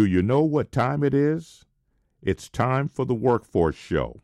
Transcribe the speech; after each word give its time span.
Do 0.00 0.06
you 0.06 0.22
know 0.22 0.40
what 0.40 0.72
time 0.72 1.04
it 1.04 1.12
is? 1.12 1.66
It's 2.22 2.48
time 2.48 2.88
for 2.88 3.04
the 3.04 3.12
Workforce 3.14 3.76
Show, 3.76 4.22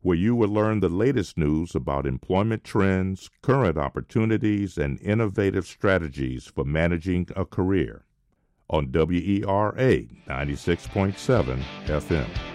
where 0.00 0.16
you 0.16 0.34
will 0.34 0.48
learn 0.48 0.80
the 0.80 0.88
latest 0.88 1.38
news 1.38 1.76
about 1.76 2.08
employment 2.08 2.64
trends, 2.64 3.30
current 3.40 3.78
opportunities, 3.78 4.76
and 4.76 5.00
innovative 5.00 5.64
strategies 5.64 6.46
for 6.46 6.64
managing 6.64 7.28
a 7.36 7.44
career 7.44 8.04
on 8.68 8.90
WERA 8.90 10.08
96.7 10.26 11.62
FM. 11.86 12.51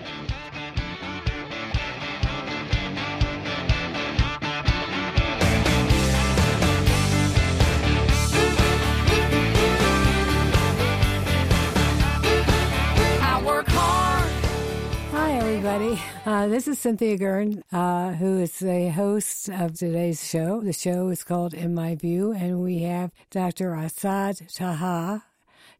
Uh, 16.27 16.45
this 16.45 16.67
is 16.67 16.77
Cynthia 16.77 17.17
Gurn, 17.17 17.63
uh, 17.71 18.11
who 18.11 18.41
is 18.41 18.59
the 18.59 18.89
host 18.89 19.47
of 19.47 19.75
today's 19.75 20.27
show. 20.27 20.59
The 20.59 20.73
show 20.73 21.07
is 21.07 21.23
called 21.23 21.53
In 21.53 21.73
My 21.73 21.95
View, 21.95 22.33
and 22.33 22.59
we 22.59 22.79
have 22.79 23.11
Dr. 23.31 23.73
Asad 23.73 24.41
Taha, 24.53 25.23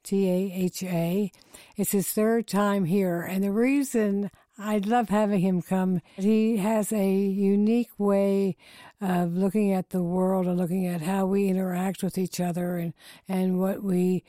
T 0.04 0.30
A 0.30 0.54
H 0.56 0.84
A. 0.84 1.34
It's 1.76 1.92
his 1.92 2.08
third 2.08 2.48
time 2.48 2.86
here, 2.86 3.22
and 3.24 3.44
the 3.44 3.52
reason 3.52 4.32
I 4.58 4.78
love 4.78 5.10
having 5.10 5.42
him 5.42 5.62
come, 5.62 6.00
he 6.16 6.56
has 6.56 6.94
a 6.94 7.12
unique 7.14 7.92
way 7.98 8.56
of 9.02 9.34
looking 9.34 9.74
at 9.74 9.90
the 9.90 10.02
world 10.02 10.48
and 10.48 10.58
looking 10.58 10.88
at 10.88 11.02
how 11.02 11.26
we 11.26 11.50
interact 11.50 12.02
with 12.02 12.18
each 12.18 12.40
other 12.40 12.78
and, 12.78 12.94
and 13.28 13.60
what 13.60 13.84
we 13.84 14.24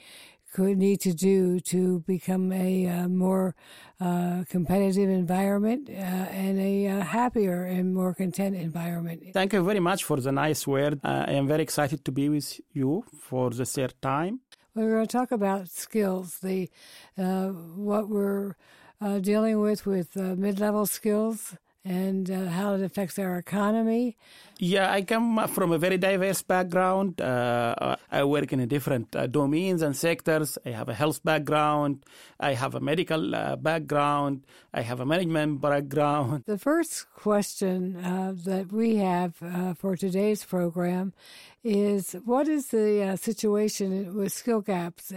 could 0.53 0.79
need 0.79 1.01
to 1.01 1.13
do 1.13 1.61
to 1.61 2.01
become 2.01 2.53
a 2.53 2.87
uh, 2.87 3.09
more 3.09 3.55
uh, 4.01 4.45
competitive 4.49 5.11
environment 5.11 5.89
uh, 5.91 5.93
and 5.93 6.59
a 6.59 6.87
uh, 6.87 7.01
happier 7.01 7.65
and 7.65 7.95
more 7.95 8.15
content 8.15 8.57
environment. 8.57 9.23
Thank 9.33 9.53
you 9.53 9.63
very 9.63 9.81
much 9.81 10.05
for 10.05 10.21
the 10.21 10.33
nice 10.33 10.67
word. 10.67 11.01
Uh, 11.05 11.25
I 11.29 11.33
am 11.33 11.47
very 11.47 11.63
excited 11.63 12.05
to 12.05 12.13
be 12.13 12.29
with 12.29 12.61
you 12.73 13.05
for 13.19 13.51
the 13.51 13.65
third 13.65 13.95
time. 14.01 14.41
We're 14.75 14.91
going 14.91 15.07
to 15.07 15.13
talk 15.13 15.33
about 15.33 15.69
skills, 15.69 16.39
the 16.39 16.71
uh, 17.17 17.49
what 17.49 18.09
we're 18.09 18.55
dealing 19.21 19.61
with 19.61 19.87
with 19.87 20.17
mid-level 20.17 20.87
skills 20.87 21.55
and 21.85 22.31
uh, 22.31 22.47
how 22.47 22.75
it 22.75 22.83
affects 22.83 23.19
our 23.19 23.39
economy? 23.39 24.17
Yeah, 24.59 24.91
I 24.93 25.03
come 25.03 25.47
from 25.49 25.73
a 25.73 25.79
very 25.79 25.99
diverse 25.99 26.43
background. 26.43 27.21
Uh, 27.21 27.97
I 28.11 28.25
work 28.25 28.53
in 28.53 28.67
different 28.69 29.15
uh, 29.15 29.27
domains 29.27 29.83
and 29.83 29.97
sectors. 29.97 30.59
I 30.67 30.71
have 30.71 30.89
a 30.89 30.95
health 30.95 31.23
background. 31.25 32.05
I 32.41 32.55
have 32.55 32.75
a 32.75 32.81
medical 32.81 33.35
uh, 33.35 33.57
background. 33.57 34.45
I 34.75 34.83
have 34.83 35.01
a 35.01 35.07
management 35.07 35.61
background. 35.61 36.45
The 36.47 36.59
first 36.59 37.07
question 37.15 37.97
uh, 37.97 38.35
that 38.45 38.73
we 38.73 38.97
have 38.97 39.35
uh, 39.43 39.75
for 39.75 39.97
today's 39.97 40.45
program 40.45 41.13
is 41.63 42.13
what 42.25 42.49
is 42.49 42.69
the 42.69 43.17
situation 43.21 44.15
with 44.15 44.33
skill 44.33 44.61
gaps? 44.61 45.13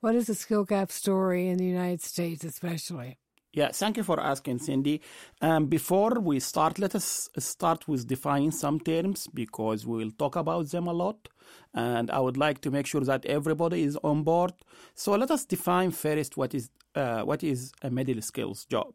what 0.00 0.14
is 0.14 0.26
the 0.26 0.34
skill 0.34 0.64
gap 0.64 0.90
story 0.90 1.48
in 1.48 1.58
the 1.58 1.64
United 1.64 2.02
States, 2.02 2.44
especially? 2.44 3.19
Yeah, 3.52 3.70
thank 3.72 3.96
you 3.96 4.04
for 4.04 4.20
asking, 4.20 4.60
Cindy. 4.60 5.00
Um, 5.40 5.66
before 5.66 6.20
we 6.20 6.38
start, 6.38 6.78
let 6.78 6.94
us 6.94 7.28
start 7.38 7.88
with 7.88 8.06
defining 8.06 8.52
some 8.52 8.78
terms 8.78 9.26
because 9.34 9.84
we 9.84 9.98
will 10.04 10.12
talk 10.12 10.36
about 10.36 10.68
them 10.70 10.86
a 10.86 10.92
lot. 10.92 11.28
And 11.74 12.10
I 12.12 12.20
would 12.20 12.36
like 12.36 12.60
to 12.60 12.70
make 12.70 12.86
sure 12.86 13.00
that 13.00 13.26
everybody 13.26 13.82
is 13.82 13.96
on 14.04 14.22
board. 14.22 14.52
So 14.94 15.12
let 15.12 15.32
us 15.32 15.44
define 15.44 15.90
first 15.90 16.36
what 16.36 16.54
is 16.54 16.70
uh, 16.94 17.22
what 17.22 17.42
is 17.42 17.72
a 17.82 17.90
middle 17.90 18.22
skills 18.22 18.64
job. 18.66 18.94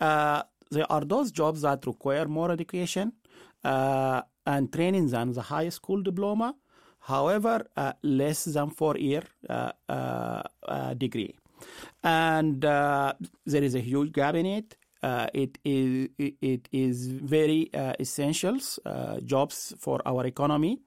Uh, 0.00 0.42
there 0.70 0.90
are 0.92 1.04
those 1.04 1.30
jobs 1.32 1.62
that 1.62 1.86
require 1.86 2.26
more 2.26 2.50
education 2.50 3.12
uh, 3.64 4.22
and 4.46 4.70
training 4.72 5.08
than 5.08 5.32
the 5.32 5.42
high 5.42 5.68
school 5.70 6.02
diploma. 6.02 6.54
However, 7.00 7.66
uh, 7.76 7.94
less 8.02 8.44
than 8.44 8.70
four 8.70 8.96
year 8.98 9.22
uh, 9.48 9.72
uh, 9.88 10.94
degree 10.94 11.34
and 12.02 12.64
uh, 12.64 13.12
there 13.46 13.62
is 13.62 13.74
a 13.74 13.80
huge 13.80 14.12
gap 14.12 14.34
in 14.34 14.46
it. 14.46 14.76
Uh, 15.02 15.28
it 15.32 15.58
is 15.64 16.08
it 16.18 16.68
is 16.72 17.06
very 17.06 17.72
uh, 17.72 17.92
essentials 18.00 18.80
uh, 18.84 19.20
jobs 19.20 19.72
for 19.78 20.00
our 20.04 20.26
economy, 20.26 20.80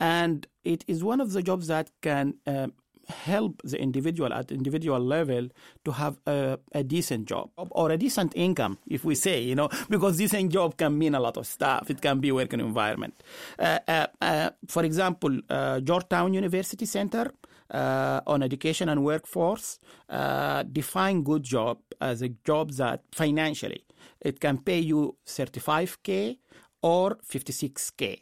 and 0.00 0.46
it 0.64 0.84
is 0.88 1.04
one 1.04 1.20
of 1.20 1.32
the 1.32 1.42
jobs 1.42 1.68
that 1.68 1.90
can 2.02 2.34
um, 2.46 2.72
help 3.08 3.62
the 3.62 3.80
individual 3.80 4.32
at 4.32 4.50
individual 4.50 4.98
level 4.98 5.48
to 5.84 5.92
have 5.92 6.18
a, 6.26 6.58
a, 6.72 6.82
decent 6.82 7.26
job 7.26 7.50
or 7.56 7.90
a 7.90 7.96
decent 7.96 8.32
income, 8.34 8.78
if 8.88 9.04
we 9.04 9.14
say, 9.14 9.40
you 9.40 9.54
know, 9.54 9.68
because 9.88 10.16
decent 10.16 10.50
job 10.52 10.76
can 10.76 10.98
mean 10.98 11.14
a 11.14 11.20
lot 11.20 11.36
of 11.36 11.46
stuff. 11.46 11.88
It 11.90 12.00
can 12.00 12.18
be 12.18 12.32
working 12.32 12.60
environment. 12.60 13.22
Uh, 13.58 13.78
uh, 13.86 14.06
uh, 14.20 14.50
for 14.66 14.84
example, 14.84 15.40
Georgetown 15.82 16.34
University 16.34 16.84
Center 16.84 17.32
uh, 17.70 18.20
on 18.26 18.42
education 18.42 18.88
and 18.88 19.04
workforce 19.04 19.78
uh, 20.08 20.62
define 20.64 21.22
good 21.22 21.42
job 21.42 21.78
as 22.00 22.22
a 22.22 22.28
job 22.44 22.72
that 22.72 23.02
financially 23.12 23.84
it 24.20 24.40
can 24.40 24.58
pay 24.58 24.78
you 24.78 25.16
35k 25.26 26.38
or 26.82 27.16
56k 27.16 28.20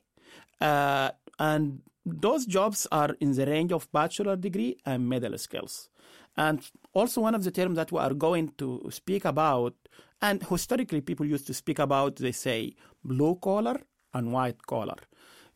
uh, 0.60 1.10
and 1.38 1.81
those 2.06 2.47
jobs 2.47 2.87
are 2.93 3.16
in 3.21 3.33
the 3.33 3.47
range 3.47 3.72
of 3.72 3.91
bachelor 3.93 4.37
degree 4.37 4.77
and 4.84 5.09
middle 5.09 5.37
skills. 5.38 5.88
And 6.37 6.60
also 6.93 7.21
one 7.21 7.34
of 7.34 7.44
the 7.44 7.50
terms 7.50 7.77
that 7.77 7.93
we 7.93 7.99
are 7.99 8.15
going 8.15 8.53
to 8.59 8.87
speak 8.91 9.25
about 9.25 9.75
and 10.21 10.43
historically 10.43 11.00
people 11.00 11.27
used 11.27 11.47
to 11.47 11.54
speak 11.54 11.78
about 11.78 12.16
they 12.16 12.33
say 12.33 12.75
blue 13.04 13.37
collar 13.37 13.81
and 14.12 14.33
white 14.33 14.66
collar 14.66 14.97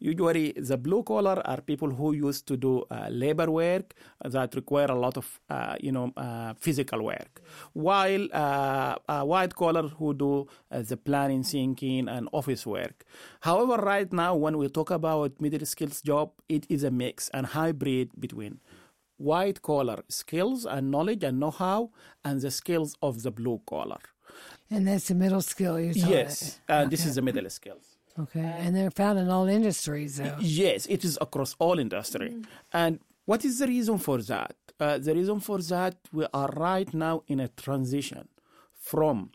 Usually, 0.00 0.52
the 0.52 0.76
blue 0.76 1.02
collar 1.02 1.42
are 1.44 1.60
people 1.60 1.90
who 1.90 2.12
used 2.12 2.46
to 2.46 2.56
do 2.56 2.84
uh, 2.90 3.08
labor 3.10 3.50
work 3.50 3.94
that 4.24 4.54
require 4.54 4.86
a 4.86 4.94
lot 4.94 5.16
of, 5.16 5.40
uh, 5.50 5.74
you 5.80 5.90
know, 5.92 6.12
uh, 6.16 6.54
physical 6.54 7.02
work, 7.04 7.42
while 7.72 8.28
uh, 8.32 9.24
white 9.24 9.54
collar 9.54 9.88
who 9.88 10.14
do 10.14 10.46
uh, 10.70 10.82
the 10.82 10.96
planning, 10.96 11.42
thinking, 11.42 12.08
and 12.08 12.28
office 12.32 12.64
work. 12.64 13.04
However, 13.40 13.76
right 13.82 14.12
now, 14.12 14.36
when 14.36 14.56
we 14.56 14.68
talk 14.68 14.90
about 14.90 15.40
middle 15.40 15.66
skills 15.66 16.00
job, 16.00 16.30
it 16.48 16.64
is 16.68 16.84
a 16.84 16.90
mix 16.90 17.28
and 17.30 17.46
hybrid 17.46 18.10
between 18.20 18.60
white 19.16 19.62
collar 19.62 20.04
skills 20.08 20.64
and 20.64 20.90
knowledge 20.92 21.24
and 21.24 21.40
know-how 21.40 21.90
and 22.24 22.40
the 22.40 22.52
skills 22.52 22.94
of 23.02 23.22
the 23.24 23.32
blue 23.32 23.60
collar. 23.66 23.98
And 24.70 24.86
that's 24.86 25.08
the 25.08 25.14
middle 25.14 25.40
skill 25.40 25.80
you're 25.80 25.92
talking 25.94 26.10
Yes, 26.10 26.60
uh, 26.68 26.74
okay. 26.82 26.90
this 26.90 27.04
is 27.04 27.16
the 27.16 27.22
middle 27.22 27.48
skills. 27.50 27.97
Okay, 28.20 28.40
and 28.58 28.74
they're 28.74 28.90
found 28.90 29.18
in 29.18 29.28
all 29.28 29.46
industries, 29.46 30.16
though. 30.16 30.36
Yes, 30.40 30.86
it 30.86 31.04
is 31.04 31.18
across 31.20 31.54
all 31.58 31.78
industry. 31.78 32.30
Mm. 32.30 32.44
And 32.72 33.00
what 33.24 33.44
is 33.44 33.58
the 33.58 33.66
reason 33.66 33.98
for 33.98 34.20
that? 34.22 34.56
Uh, 34.80 34.98
the 34.98 35.14
reason 35.14 35.40
for 35.40 35.58
that 35.58 35.96
we 36.12 36.26
are 36.32 36.48
right 36.48 36.92
now 36.94 37.22
in 37.28 37.40
a 37.40 37.48
transition 37.48 38.28
from 38.74 39.30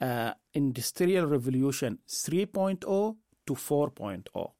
uh, 0.00 0.32
industrial 0.54 1.26
revolution 1.26 1.98
3.0 2.08 3.16
to 3.46 3.54
4.0. 3.54 4.52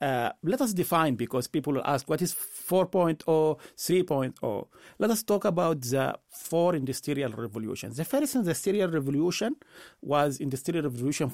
Uh, 0.00 0.30
let 0.42 0.60
us 0.60 0.72
define 0.72 1.14
because 1.14 1.46
people 1.46 1.72
will 1.74 1.84
ask 1.84 2.08
what 2.08 2.20
is 2.20 2.34
4.0 2.34 3.24
3.0 3.24 4.66
let 4.98 5.10
us 5.10 5.22
talk 5.22 5.44
about 5.44 5.80
the 5.82 6.12
four 6.28 6.74
industrial 6.74 7.30
revolutions 7.30 7.96
the 7.96 8.04
first 8.04 8.34
industrial 8.34 8.90
revolution 8.90 9.54
was 10.02 10.40
industrial 10.40 10.82
revolution 10.82 11.30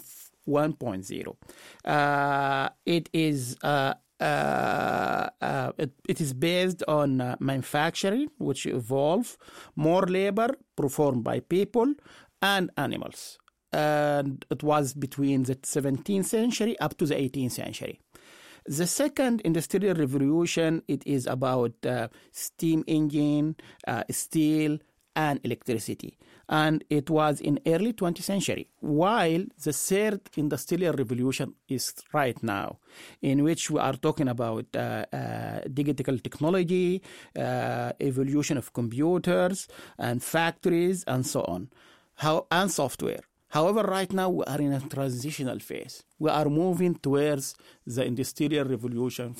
1.0. 0.49 1.37
Uh, 1.85 2.69
it 2.87 3.09
is 3.13 3.57
uh, 3.63 3.95
uh, 4.21 5.31
uh, 5.41 5.73
it, 5.79 5.93
it 6.07 6.21
is 6.21 6.35
based 6.35 6.83
on 6.87 7.21
uh, 7.21 7.37
manufacturing, 7.41 8.29
which 8.39 8.67
evolve 8.67 9.39
more 9.77 10.03
labor 10.03 10.51
performed 10.77 11.25
by 11.25 11.41
people 11.41 11.95
and 12.43 12.71
animals. 12.77 13.39
And 13.73 14.45
it 14.51 14.63
was 14.63 14.93
between 14.93 15.45
the 15.45 15.57
17th 15.57 16.27
century 16.27 16.79
up 16.81 16.99
to 16.99 17.07
the 17.07 17.15
18th 17.15 17.53
century. 17.53 18.01
The 18.67 18.87
second 18.87 19.41
industrial 19.41 19.95
revolution, 19.95 20.83
it 20.87 21.03
is 21.07 21.27
about 21.27 21.73
uh, 21.87 22.09
steam 22.31 22.85
engine, 22.87 23.57
steel, 24.11 24.79
and 25.25 25.37
electricity 25.49 26.13
and 26.49 26.77
it 26.99 27.07
was 27.19 27.35
in 27.49 27.55
early 27.75 27.93
20th 27.93 28.23
century 28.33 28.65
while 28.81 29.45
the 29.65 29.73
third 29.73 30.21
industrial 30.45 30.95
revolution 31.03 31.49
is 31.77 31.85
right 32.13 32.39
now 32.43 32.69
in 33.31 33.37
which 33.49 33.63
we 33.73 33.79
are 33.89 33.99
talking 34.07 34.29
about 34.37 34.67
uh, 34.75 34.81
uh, 34.81 35.61
digital 35.81 36.17
technology 36.27 37.03
uh, 37.37 37.93
evolution 38.11 38.57
of 38.63 38.67
computers 38.81 39.59
and 39.99 40.17
factories 40.37 40.99
and 41.13 41.23
so 41.27 41.41
on 41.55 41.69
how 42.25 42.37
and 42.51 42.71
software 42.71 43.25
However, 43.51 43.83
right 43.83 44.13
now 44.13 44.29
we 44.31 44.45
are 44.45 44.61
in 44.61 44.73
a 44.73 44.81
transitional 44.81 45.59
phase. 45.59 46.05
We 46.21 46.31
are 46.31 46.49
moving 46.49 46.95
towards 46.95 47.57
the 47.85 48.05
industrial 48.05 48.65
revolution 48.65 49.35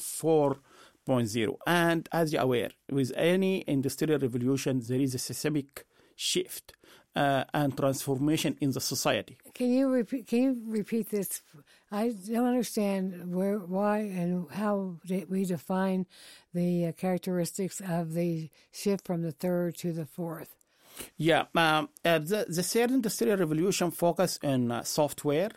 4.0. 1.11 1.57
And 1.67 2.09
as 2.13 2.33
you're 2.33 2.43
aware, 2.43 2.71
with 2.91 3.13
any 3.17 3.65
industrial 3.67 4.19
revolution, 4.19 4.81
there 4.87 5.01
is 5.01 5.15
a 5.15 5.19
systemic 5.19 5.85
shift 6.15 6.75
uh, 7.17 7.45
and 7.53 7.77
transformation 7.77 8.57
in 8.61 8.71
the 8.71 8.81
society. 8.81 9.37
Can 9.55 9.73
you 9.73 9.89
repeat? 9.89 10.27
Can 10.29 10.43
you 10.43 10.63
repeat 10.67 11.11
this? 11.11 11.43
I 11.91 12.15
don't 12.31 12.47
understand 12.47 13.35
where, 13.35 13.59
why, 13.59 13.99
and 13.99 14.49
how 14.53 14.99
we 15.29 15.45
define 15.45 16.07
the 16.55 16.87
uh, 16.87 16.93
characteristics 16.93 17.81
of 17.81 18.15
the 18.15 18.51
shift 18.71 19.05
from 19.07 19.23
the 19.23 19.33
third 19.33 19.77
to 19.79 19.93
the 19.93 20.07
fourth. 20.07 20.55
Yeah, 21.17 21.45
um, 21.55 21.89
uh, 22.05 22.19
the 22.19 22.47
the 22.49 22.63
third 22.63 22.91
industrial 22.91 23.39
revolution 23.39 23.91
focused 23.91 24.45
on 24.45 24.71
uh, 24.71 24.85
software 24.85 25.51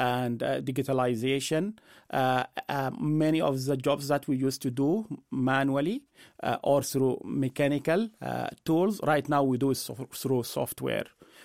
and 0.00 0.42
uh, 0.42 0.60
digitalization. 0.62 1.74
Uh, 2.10 2.44
uh, 2.68 2.90
many 2.98 3.40
of 3.40 3.64
the 3.66 3.76
jobs 3.76 4.08
that 4.08 4.26
we 4.26 4.34
used 4.36 4.62
to 4.62 4.70
do 4.70 5.06
manually 5.30 6.02
uh, 6.42 6.56
or 6.62 6.82
through 6.82 7.20
mechanical 7.22 8.08
uh, 8.22 8.48
tools, 8.64 8.98
right 9.04 9.28
now 9.28 9.42
we 9.44 9.58
do 9.58 9.70
it 9.70 9.76
so- 9.76 10.08
through 10.12 10.42
software. 10.42 11.04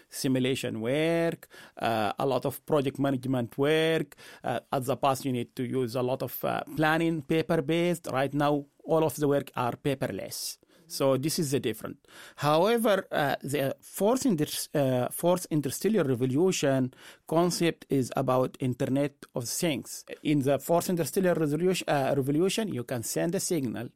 Simulation 0.10 0.80
work, 0.82 1.48
uh, 1.82 2.14
a 2.18 2.26
lot 2.26 2.46
of 2.46 2.66
project 2.66 2.98
management 3.00 3.58
work. 3.58 4.16
at 4.44 4.86
the 4.86 4.96
past, 4.96 5.26
you 5.26 5.32
need 5.34 5.54
to 5.56 5.64
use 5.64 5.96
a 5.96 6.02
lot 6.02 6.22
of 6.24 6.34
planning 6.78 7.22
paper 7.22 7.62
based. 7.62 8.08
Right 8.12 8.34
now, 8.34 8.66
all 8.86 9.04
of 9.04 9.16
the 9.16 9.28
work 9.28 9.52
are 9.56 9.74
paperless. 9.76 10.58
So 10.88 11.18
this 11.18 11.40
is 11.40 11.52
the 11.52 11.60
different. 11.60 11.98
However, 12.36 13.08
uh, 13.12 13.36
the 13.42 13.76
fourth, 13.82 14.26
inter- 14.26 14.46
uh, 14.74 15.08
fourth 15.12 15.48
industrial 15.50 16.06
revolution 16.06 16.94
concept 17.28 17.86
is 17.90 18.12
about 18.16 18.58
Internet 18.60 19.26
of 19.36 19.46
Things. 19.46 20.06
In 20.24 20.42
the 20.42 20.60
fourth 20.60 20.90
industrial 20.90 21.36
revolution, 21.36 21.90
uh, 21.90 22.14
revolution 22.16 22.68
you 22.68 22.84
can 22.84 23.04
send 23.04 23.36
a 23.36 23.40
signal 23.40 23.90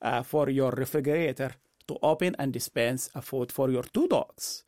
uh, 0.00 0.22
for 0.22 0.50
your 0.50 0.72
refrigerator 0.72 1.54
to 1.86 1.96
open 2.02 2.34
and 2.38 2.52
dispense 2.52 3.10
a 3.14 3.22
food 3.22 3.52
for 3.52 3.70
your 3.70 3.84
two 3.84 4.08
dogs. 4.08 4.64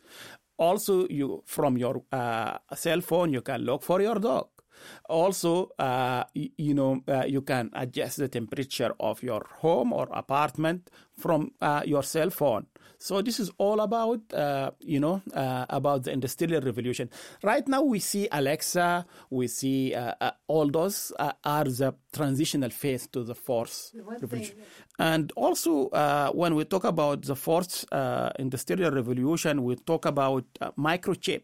Also, 0.56 1.08
you 1.08 1.42
from 1.46 1.76
your 1.76 2.02
uh, 2.12 2.58
cell 2.74 3.00
phone 3.00 3.32
you 3.32 3.42
can 3.42 3.62
look 3.62 3.82
for 3.82 4.00
your 4.00 4.20
dog. 4.20 4.46
Also, 5.08 5.70
uh, 5.78 6.24
you, 6.34 6.74
know, 6.74 7.02
uh, 7.08 7.24
you 7.26 7.42
can 7.42 7.70
adjust 7.74 8.18
the 8.18 8.28
temperature 8.28 8.94
of 9.00 9.22
your 9.22 9.46
home 9.58 9.92
or 9.92 10.08
apartment 10.12 10.90
from 11.12 11.52
uh, 11.60 11.82
your 11.84 12.02
cell 12.02 12.30
phone. 12.30 12.66
So 12.98 13.20
this 13.20 13.38
is 13.38 13.50
all 13.58 13.80
about, 13.80 14.20
uh, 14.32 14.70
you 14.80 14.98
know, 14.98 15.20
uh, 15.34 15.66
about 15.68 16.04
the 16.04 16.12
industrial 16.12 16.62
revolution. 16.62 17.10
Right 17.42 17.66
now, 17.68 17.82
we 17.82 17.98
see 17.98 18.28
Alexa, 18.32 19.04
we 19.30 19.46
see 19.48 19.94
uh, 19.94 20.30
all 20.46 20.70
those 20.70 21.12
are 21.18 21.64
the 21.64 21.94
transitional 22.12 22.70
phase 22.70 23.06
to 23.08 23.22
the 23.22 23.34
fourth 23.34 23.92
revolution. 24.22 24.56
And 24.98 25.32
also, 25.36 25.90
when 26.32 26.54
we 26.54 26.64
talk 26.64 26.84
about 26.84 27.22
the 27.22 27.36
fourth 27.36 27.84
industrial 28.38 28.90
revolution, 28.90 29.64
we 29.64 29.76
talk 29.76 30.06
about 30.06 30.46
microchip 30.78 31.42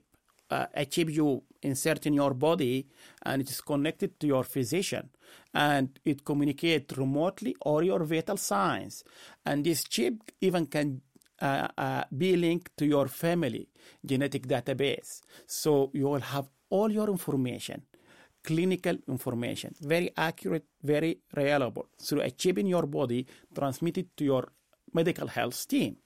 uh, 0.50 0.66
a 0.74 0.84
chip 0.84 1.10
you 1.10 1.42
insert 1.62 2.06
in 2.06 2.14
your 2.14 2.34
body 2.34 2.86
and 3.22 3.42
it 3.42 3.50
is 3.50 3.60
connected 3.60 4.18
to 4.20 4.26
your 4.26 4.44
physician 4.44 5.10
and 5.54 5.98
it 6.04 6.24
communicates 6.24 6.96
remotely 6.96 7.54
or 7.62 7.82
your 7.82 8.04
vital 8.04 8.36
signs. 8.36 9.04
And 9.44 9.64
this 9.64 9.84
chip 9.84 10.14
even 10.40 10.66
can 10.66 11.02
uh, 11.40 11.68
uh, 11.76 12.04
be 12.16 12.36
linked 12.36 12.76
to 12.78 12.86
your 12.86 13.08
family 13.08 13.68
genetic 14.04 14.46
database. 14.46 15.20
So 15.46 15.90
you 15.94 16.08
will 16.08 16.20
have 16.20 16.48
all 16.70 16.90
your 16.90 17.08
information 17.08 17.82
clinical 18.42 18.96
information 19.08 19.74
very 19.80 20.10
accurate 20.16 20.64
very 20.82 21.18
reliable 21.34 21.86
through 22.00 22.22
a 22.22 22.30
chip 22.30 22.56
in 22.58 22.66
your 22.66 22.86
body 22.86 23.26
transmitted 23.54 24.08
to 24.16 24.24
your 24.24 24.48
medical 24.94 25.26
health 25.26 25.68
team 25.68 25.96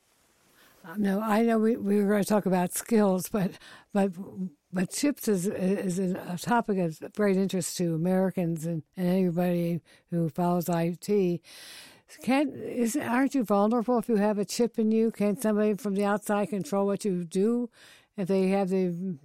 no, 0.96 1.20
I 1.20 1.42
know 1.42 1.58
we, 1.58 1.76
we 1.76 1.96
were 1.96 2.08
going 2.08 2.22
to 2.22 2.28
talk 2.28 2.46
about 2.46 2.75
skills, 2.75 3.28
but 3.28 3.52
but 3.92 4.12
but 4.72 4.90
chips 4.90 5.28
is 5.28 5.46
is 5.46 5.98
a 5.98 6.38
topic 6.40 6.78
of 6.78 7.00
great 7.14 7.36
interest 7.36 7.76
to 7.78 7.94
Americans 7.94 8.66
and, 8.66 8.82
and 8.96 9.08
anybody 9.08 9.81
who 10.10 10.28
follows 10.28 10.69
IT. 10.69 11.40
Can 12.22 12.50
is 12.54 12.96
aren't 12.96 13.34
you 13.34 13.44
vulnerable 13.44 13.98
if 13.98 14.08
you 14.08 14.16
have 14.16 14.38
a 14.38 14.44
chip 14.44 14.78
in 14.78 14.90
you? 14.90 15.10
Can 15.10 15.40
somebody 15.40 15.75
from 15.75 15.94
the 15.94 16.04
outside 16.04 16.50
control 16.50 16.86
what 16.86 17.04
you 17.04 17.25
do? 17.25 17.70
if 18.16 18.28
they 18.28 18.48
have 18.48 18.69
the 18.69 19.16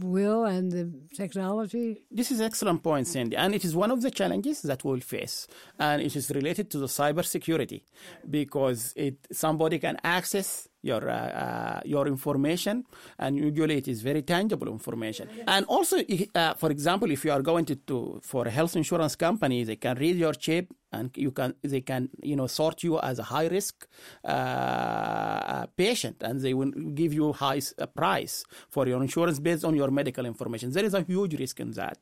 will 0.00 0.44
and 0.44 0.72
the 0.72 0.90
technology? 1.14 2.02
This 2.10 2.30
is 2.30 2.40
excellent 2.40 2.82
point, 2.82 3.06
Cindy, 3.06 3.36
and 3.36 3.54
it 3.54 3.64
is 3.64 3.76
one 3.76 3.90
of 3.90 4.02
the 4.02 4.10
challenges 4.10 4.62
that 4.62 4.84
we'll 4.84 5.00
face, 5.00 5.46
and 5.78 6.00
it 6.00 6.16
is 6.16 6.30
related 6.30 6.70
to 6.70 6.78
the 6.78 6.86
cybersecurity 6.86 7.82
because 8.28 8.92
it 8.96 9.16
somebody 9.32 9.78
can 9.78 9.98
access 10.02 10.68
your 10.88 11.08
uh, 11.08 11.14
uh, 11.44 11.80
your 11.84 12.06
information, 12.08 12.84
and 13.18 13.36
usually 13.36 13.76
it 13.82 13.88
is 13.88 14.02
very 14.02 14.22
tangible 14.22 14.68
information. 14.78 15.28
And 15.46 15.64
also, 15.66 15.96
uh, 16.34 16.54
for 16.54 16.70
example, 16.70 17.10
if 17.10 17.24
you 17.24 17.32
are 17.36 17.42
going 17.42 17.64
to, 17.66 17.76
to 17.90 18.20
for 18.22 18.42
a 18.46 18.50
health 18.58 18.74
insurance 18.76 19.14
company, 19.26 19.64
they 19.64 19.76
can 19.76 19.96
read 20.04 20.16
your 20.16 20.34
chip 20.34 20.66
and 20.92 21.10
you 21.16 21.30
can 21.30 21.54
they 21.62 21.80
can 21.80 22.08
you 22.22 22.36
know 22.36 22.46
sort 22.46 22.82
you 22.82 22.98
as 23.00 23.18
a 23.18 23.22
high 23.22 23.46
risk 23.46 23.86
uh, 24.24 25.66
patient 25.76 26.16
and 26.22 26.40
they 26.40 26.54
will 26.54 26.70
give 26.94 27.12
you 27.12 27.32
high 27.32 27.60
uh, 27.78 27.86
price 27.86 28.44
for 28.70 28.86
your 28.86 29.02
insurance 29.02 29.38
based 29.38 29.64
on 29.64 29.74
your 29.74 29.90
medical 29.90 30.24
information 30.24 30.70
there 30.72 30.84
is 30.84 30.94
a 30.94 31.02
huge 31.02 31.38
risk 31.38 31.60
in 31.60 31.70
that 31.72 31.98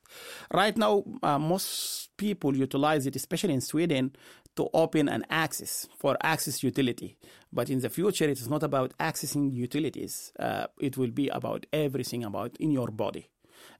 right 0.53 0.77
now 0.77 1.03
uh, 1.23 1.39
most 1.39 2.11
people 2.17 2.57
utilize 2.57 3.07
it 3.07 3.17
especially 3.17 3.55
in 3.55 3.61
sweden 3.61 4.13
to 4.57 4.69
open 4.73 5.09
an 5.09 5.25
access 5.31 5.87
for 5.97 6.17
access 6.23 6.63
utility 6.63 7.17
but 7.53 7.71
in 7.71 7.81
the 7.81 7.89
future 7.89 8.25
it 8.25 8.39
is 8.41 8.49
not 8.49 8.63
about 8.63 8.93
accessing 8.99 9.55
utilities 9.55 10.33
uh, 10.39 10.67
it 10.81 10.97
will 10.97 11.11
be 11.11 11.29
about 11.29 11.67
everything 11.73 12.25
about 12.25 12.57
in 12.59 12.71
your 12.71 12.91
body 12.91 13.29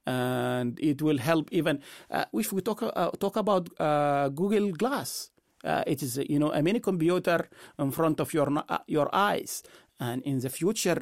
and 0.05 0.79
it 0.79 1.01
will 1.01 1.17
help 1.17 1.49
even 1.51 1.81
uh, 2.11 2.25
if 2.33 2.53
we 2.53 2.61
talk 2.61 2.81
uh, 2.83 3.11
talk 3.19 3.35
about 3.35 3.69
uh, 3.79 4.29
Google 4.29 4.71
Glass. 4.71 5.29
Uh, 5.63 5.83
it 5.87 6.01
is 6.03 6.17
you 6.29 6.39
know 6.39 6.51
a 6.53 6.61
mini 6.61 6.79
computer 6.79 7.49
in 7.79 7.91
front 7.91 8.19
of 8.19 8.33
your 8.33 8.47
uh, 8.69 8.77
your 8.87 9.09
eyes, 9.13 9.63
and 9.99 10.21
in 10.23 10.39
the 10.39 10.49
future 10.49 11.01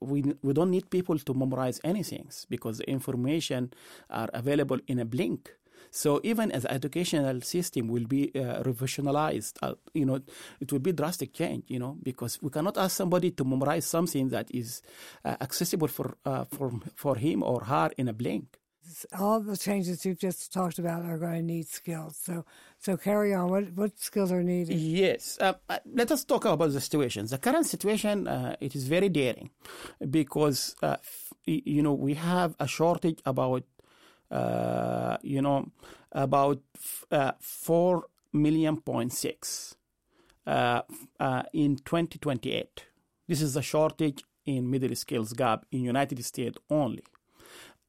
we 0.00 0.34
we 0.42 0.52
don't 0.52 0.70
need 0.70 0.90
people 0.90 1.18
to 1.18 1.34
memorize 1.34 1.80
anything 1.84 2.28
because 2.48 2.78
the 2.78 2.90
information 2.90 3.72
are 4.08 4.30
available 4.32 4.78
in 4.88 4.98
a 4.98 5.04
blink. 5.04 5.54
So 5.90 6.20
even 6.22 6.52
as 6.52 6.64
educational 6.66 7.40
system 7.42 7.88
will 7.88 8.06
be 8.06 8.30
uh, 8.34 8.62
revolutionized, 8.62 9.58
uh, 9.62 9.74
you 9.92 10.06
know, 10.06 10.20
it 10.60 10.72
will 10.72 10.78
be 10.78 10.92
drastic 10.92 11.32
change, 11.32 11.64
you 11.68 11.78
know, 11.78 11.96
because 12.02 12.40
we 12.40 12.50
cannot 12.50 12.78
ask 12.78 12.96
somebody 12.96 13.32
to 13.32 13.44
memorize 13.44 13.86
something 13.86 14.28
that 14.28 14.50
is 14.54 14.82
uh, 15.24 15.36
accessible 15.40 15.88
for, 15.88 16.16
uh, 16.24 16.44
for, 16.44 16.72
for 16.94 17.16
him 17.16 17.42
or 17.42 17.64
her 17.64 17.90
in 17.98 18.08
a 18.08 18.12
blink. 18.12 18.58
All 19.18 19.40
the 19.40 19.56
changes 19.56 20.04
you've 20.04 20.18
just 20.18 20.52
talked 20.52 20.78
about 20.78 21.04
are 21.04 21.18
going 21.18 21.34
to 21.34 21.42
need 21.42 21.68
skills. 21.68 22.16
So, 22.16 22.44
so 22.78 22.96
carry 22.96 23.32
on. 23.32 23.48
What 23.48 23.72
what 23.74 23.96
skills 24.00 24.32
are 24.32 24.42
needed? 24.42 24.76
Yes. 24.76 25.38
Uh, 25.40 25.52
uh, 25.68 25.78
let 25.94 26.10
us 26.10 26.24
talk 26.24 26.44
about 26.44 26.72
the 26.72 26.80
situation. 26.80 27.26
The 27.26 27.38
current 27.38 27.66
situation 27.66 28.26
it 28.60 28.74
is 28.74 28.88
very 28.88 29.08
daring 29.08 29.50
because 30.10 30.74
you 31.46 31.82
know 31.82 31.92
we 31.92 32.14
have 32.14 32.56
a 32.58 32.66
shortage 32.66 33.20
about 33.24 33.62
uh, 34.30 35.16
you 35.22 35.42
know, 35.42 35.66
about 36.12 36.60
uh, 37.10 37.32
4 37.40 38.04
million 38.32 38.76
point 38.80 39.12
six 39.12 39.76
uh, 40.46 40.82
uh, 41.18 41.42
in 41.52 41.76
2028. 41.76 42.86
This 43.26 43.42
is 43.42 43.56
a 43.56 43.62
shortage 43.62 44.22
in 44.46 44.70
middle 44.70 44.94
skills 44.94 45.32
gap 45.32 45.66
in 45.72 45.82
United 45.82 46.24
States 46.24 46.58
only. 46.70 47.02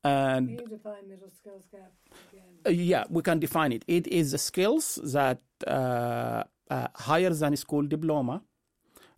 And 0.03 0.47
can 0.47 0.59
you 0.59 0.67
define 0.77 1.07
middle 1.07 1.29
skills 1.29 1.65
gap 1.71 1.91
again? 2.31 2.87
yeah, 2.87 3.03
we 3.09 3.21
can 3.21 3.39
define 3.39 3.71
it. 3.71 3.85
It 3.87 4.07
is 4.07 4.31
the 4.31 4.39
skills 4.39 4.99
that 5.03 5.41
higher 5.67 7.33
than 7.33 7.55
school 7.55 7.83
diploma 7.83 8.41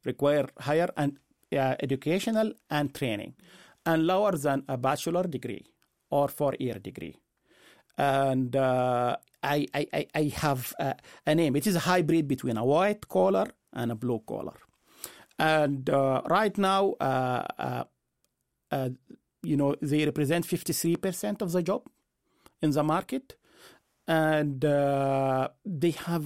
require 0.04 0.50
higher 0.60 0.90
and 0.98 1.18
educational 1.52 2.52
and 2.70 2.94
training, 2.94 3.36
and 3.86 4.06
lower 4.06 4.34
than 4.34 4.64
a 4.68 4.76
bachelor 4.78 5.24
degree 5.24 5.64
or 6.14 6.28
four 6.28 6.54
year 6.60 6.78
degree. 6.90 7.16
And 7.98 8.56
uh, 8.56 9.18
I, 9.42 9.68
I, 9.74 10.08
I 10.14 10.24
have 10.36 10.74
uh, 10.80 10.94
a 11.26 11.36
name. 11.36 11.56
It 11.56 11.68
is 11.68 11.76
a 11.76 11.80
hybrid 11.92 12.28
between 12.28 12.58
a 12.58 12.66
white 12.66 13.08
collar 13.08 13.48
and 13.74 13.92
a 13.92 13.96
blue 13.96 14.22
collar. 14.28 14.58
And 15.40 15.90
uh, 15.90 16.22
right 16.30 16.56
now, 16.58 16.94
uh, 17.00 17.44
uh, 17.58 17.84
uh, 18.72 18.90
you 19.42 19.58
know, 19.58 19.76
they 19.82 20.06
represent 20.06 20.46
53% 20.46 21.42
of 21.42 21.52
the 21.52 21.64
job 21.64 21.84
in 22.62 22.72
the 22.72 22.84
market. 22.84 23.36
And 24.08 24.60
they 24.62 25.92
have, 25.92 26.26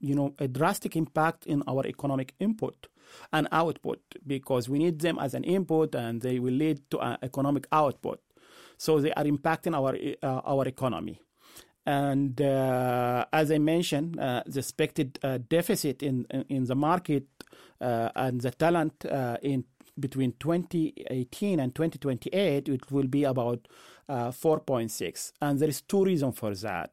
you 0.00 0.14
know, 0.14 0.34
a 0.38 0.48
drastic 0.48 0.96
impact 0.96 1.46
in 1.46 1.62
our 1.68 1.86
economic 1.86 2.34
input 2.40 2.88
and 3.32 3.46
output 3.52 4.00
because 4.26 4.68
we 4.68 4.78
need 4.78 5.00
them 5.00 5.18
as 5.18 5.34
an 5.34 5.44
input 5.44 5.94
and 5.94 6.22
they 6.22 6.38
will 6.38 6.54
lead 6.54 6.78
to 6.90 6.98
an 6.98 7.18
economic 7.22 7.66
output. 7.72 8.20
So 8.80 8.98
they 8.98 9.12
are 9.12 9.24
impacting 9.24 9.74
our 9.76 9.92
uh, 10.22 10.40
our 10.52 10.66
economy. 10.66 11.20
And 11.84 12.40
uh, 12.40 13.26
as 13.30 13.50
I 13.50 13.58
mentioned, 13.58 14.18
uh, 14.18 14.42
the 14.46 14.60
expected 14.60 15.18
deficit 15.48 16.02
in, 16.02 16.24
in, 16.48 16.64
the 16.64 16.74
market 16.74 17.26
and 17.80 18.40
the 18.40 18.50
talent 18.50 19.04
in 19.42 19.64
between 19.98 20.32
2018 20.38 21.60
and 21.60 21.74
2028, 21.74 22.68
it 22.68 22.90
will 22.90 23.06
be 23.06 23.24
about 23.24 23.68
uh, 24.08 24.30
4.6. 24.30 25.32
And 25.42 25.58
there 25.58 25.68
is 25.68 25.82
two 25.82 26.04
reasons 26.04 26.38
for 26.38 26.54
that. 26.54 26.92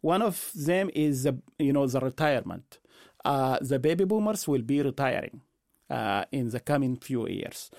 One 0.00 0.22
of 0.22 0.50
them 0.54 0.90
is, 0.94 1.24
the, 1.24 1.38
you 1.58 1.72
know, 1.72 1.86
the 1.86 2.00
retirement. 2.00 2.78
Uh, 3.24 3.58
the 3.60 3.78
baby 3.78 4.04
boomers 4.04 4.46
will 4.48 4.62
be 4.62 4.80
retiring 4.82 5.42
uh, 5.90 6.24
in 6.32 6.50
the 6.50 6.60
coming 6.60 6.96
few 6.96 7.28
years. 7.28 7.70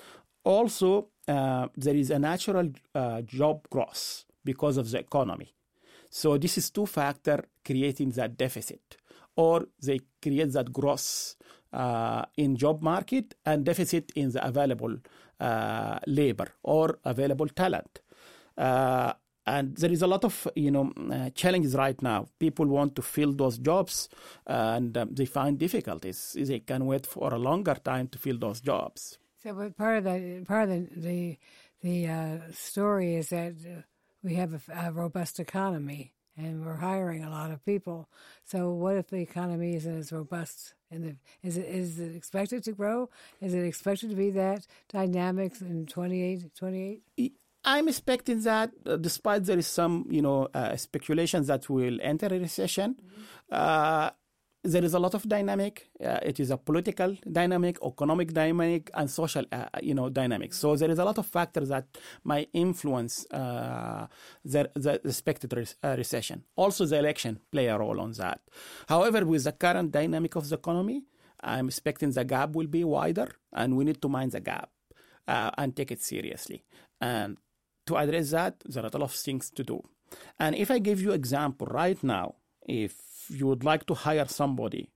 Also, 0.47 1.09
uh, 1.27 1.67
there 1.75 1.95
is 1.95 2.09
a 2.09 2.17
natural 2.17 2.71
uh, 2.95 3.21
job 3.23 3.67
growth 3.69 4.23
because 4.45 4.77
of 4.77 4.89
the 4.89 4.97
economy. 4.97 5.53
So 6.09 6.37
this 6.37 6.57
is 6.57 6.69
two 6.69 6.85
factor 6.85 7.43
creating 7.65 8.11
that 8.11 8.37
deficit, 8.37 8.95
or 9.35 9.67
they 9.83 9.99
create 10.21 10.53
that 10.53 10.71
growth 10.71 11.35
uh, 11.73 12.23
in 12.37 12.55
job 12.55 12.81
market 12.81 13.35
and 13.45 13.65
deficit 13.65 14.09
in 14.15 14.31
the 14.31 14.47
available 14.47 14.95
uh, 15.41 15.99
labor 16.07 16.47
or 16.63 16.97
available 17.03 17.49
talent. 17.49 17.99
Uh, 18.57 19.11
and 19.45 19.75
there 19.75 19.91
is 19.91 20.01
a 20.01 20.07
lot 20.07 20.23
of 20.23 20.47
you 20.55 20.71
know 20.71 20.93
uh, 21.11 21.29
challenges 21.31 21.75
right 21.75 22.01
now. 22.01 22.29
People 22.39 22.67
want 22.67 22.95
to 22.95 23.01
fill 23.01 23.33
those 23.33 23.57
jobs, 23.57 24.07
and 24.45 24.97
um, 24.97 25.09
they 25.13 25.25
find 25.25 25.59
difficulties. 25.59 26.37
They 26.39 26.61
can 26.61 26.85
wait 26.85 27.05
for 27.05 27.33
a 27.33 27.37
longer 27.37 27.75
time 27.75 28.07
to 28.07 28.17
fill 28.17 28.37
those 28.39 28.61
jobs. 28.61 29.17
So, 29.47 29.53
but 29.53 29.77
part 29.77 29.99
of 29.99 30.03
the 30.03 30.43
part 30.45 30.69
of 30.69 30.69
the 30.69 30.99
the, 30.99 31.37
the 31.81 32.07
uh, 32.07 32.37
story 32.51 33.15
is 33.15 33.29
that 33.29 33.53
uh, 33.65 33.81
we 34.21 34.33
have 34.35 34.53
a, 34.53 34.87
a, 34.87 34.91
robust 34.91 35.39
economy 35.39 36.11
and 36.35 36.65
we're 36.65 36.75
hiring 36.75 37.23
a 37.23 37.29
lot 37.29 37.51
of 37.51 37.63
people. 37.63 38.09
So, 38.43 38.71
what 38.71 38.97
if 38.97 39.07
the 39.07 39.21
economy 39.21 39.75
isn't 39.77 39.99
as 39.99 40.11
robust? 40.11 40.73
And 40.91 41.03
the, 41.05 41.15
is 41.47 41.55
it 41.55 41.65
is 41.65 41.97
it 41.97 42.13
expected 42.13 42.61
to 42.65 42.73
grow? 42.73 43.09
Is 43.39 43.53
it 43.53 43.63
expected 43.63 44.09
to 44.09 44.17
be 44.17 44.31
that 44.31 44.67
dynamic 44.89 45.61
in 45.61 45.85
28, 45.85 46.53
28? 46.53 47.33
I'm 47.63 47.87
expecting 47.87 48.41
that, 48.41 48.71
uh, 48.85 48.97
despite 48.97 49.45
there 49.45 49.59
is 49.59 49.67
some, 49.67 50.07
you 50.09 50.21
know, 50.21 50.49
uh, 50.53 50.75
speculations 50.75 51.47
that 51.47 51.69
we'll 51.69 51.99
enter 52.01 52.27
a 52.27 52.39
recession, 52.39 52.95
mm-hmm. 52.95 54.07
There 54.63 54.83
is 54.83 54.93
a 54.93 54.99
lot 54.99 55.13
of 55.13 55.27
dynamic. 55.27 55.87
Uh, 56.03 56.19
it 56.21 56.39
is 56.39 56.51
a 56.51 56.57
political 56.57 57.15
dynamic, 57.31 57.77
economic 57.85 58.33
dynamic, 58.33 58.89
and 58.93 59.09
social, 59.09 59.45
uh, 59.51 59.65
you 59.81 59.93
know, 59.93 60.09
dynamic. 60.09 60.53
So 60.53 60.75
there 60.75 60.91
is 60.91 60.99
a 60.99 61.05
lot 61.05 61.17
of 61.17 61.25
factors 61.25 61.69
that 61.69 61.85
might 62.23 62.49
influence 62.53 63.25
the, 63.29 64.09
the 64.43 64.99
expected 65.05 65.53
re- 65.53 65.95
recession. 65.95 66.43
Also, 66.55 66.85
the 66.85 66.97
election 66.97 67.39
play 67.51 67.67
a 67.67 67.77
role 67.77 68.01
on 68.01 68.11
that. 68.13 68.41
However, 68.89 69.25
with 69.25 69.43
the 69.45 69.51
current 69.51 69.91
dynamic 69.91 70.35
of 70.35 70.49
the 70.49 70.55
economy, 70.55 71.03
I'm 71.41 71.67
expecting 71.67 72.11
the 72.11 72.25
gap 72.25 72.55
will 72.55 72.67
be 72.67 72.83
wider, 72.83 73.29
and 73.53 73.77
we 73.77 73.85
need 73.85 74.01
to 74.01 74.09
mind 74.09 74.31
the 74.31 74.41
gap. 74.41 74.69
Uh, 75.27 75.51
and 75.57 75.75
take 75.75 75.91
it 75.91 76.01
seriously. 76.01 76.63
And 77.01 77.37
to 77.85 77.97
address 77.97 78.31
that, 78.31 78.63
there 78.65 78.81
are 78.85 78.89
a 78.93 78.97
lot 78.97 79.01
of 79.01 79.11
things 79.11 79.49
to 79.49 79.61
do. 79.61 79.83
And 80.39 80.55
if 80.55 80.71
I 80.71 80.79
give 80.79 81.01
you 81.01 81.11
example 81.11 81.67
right 81.67 82.01
now, 82.01 82.35
if 82.67 82.95
you 83.29 83.47
would 83.47 83.63
like 83.63 83.85
to 83.87 83.93
hire 83.93 84.27
somebody, 84.27 84.91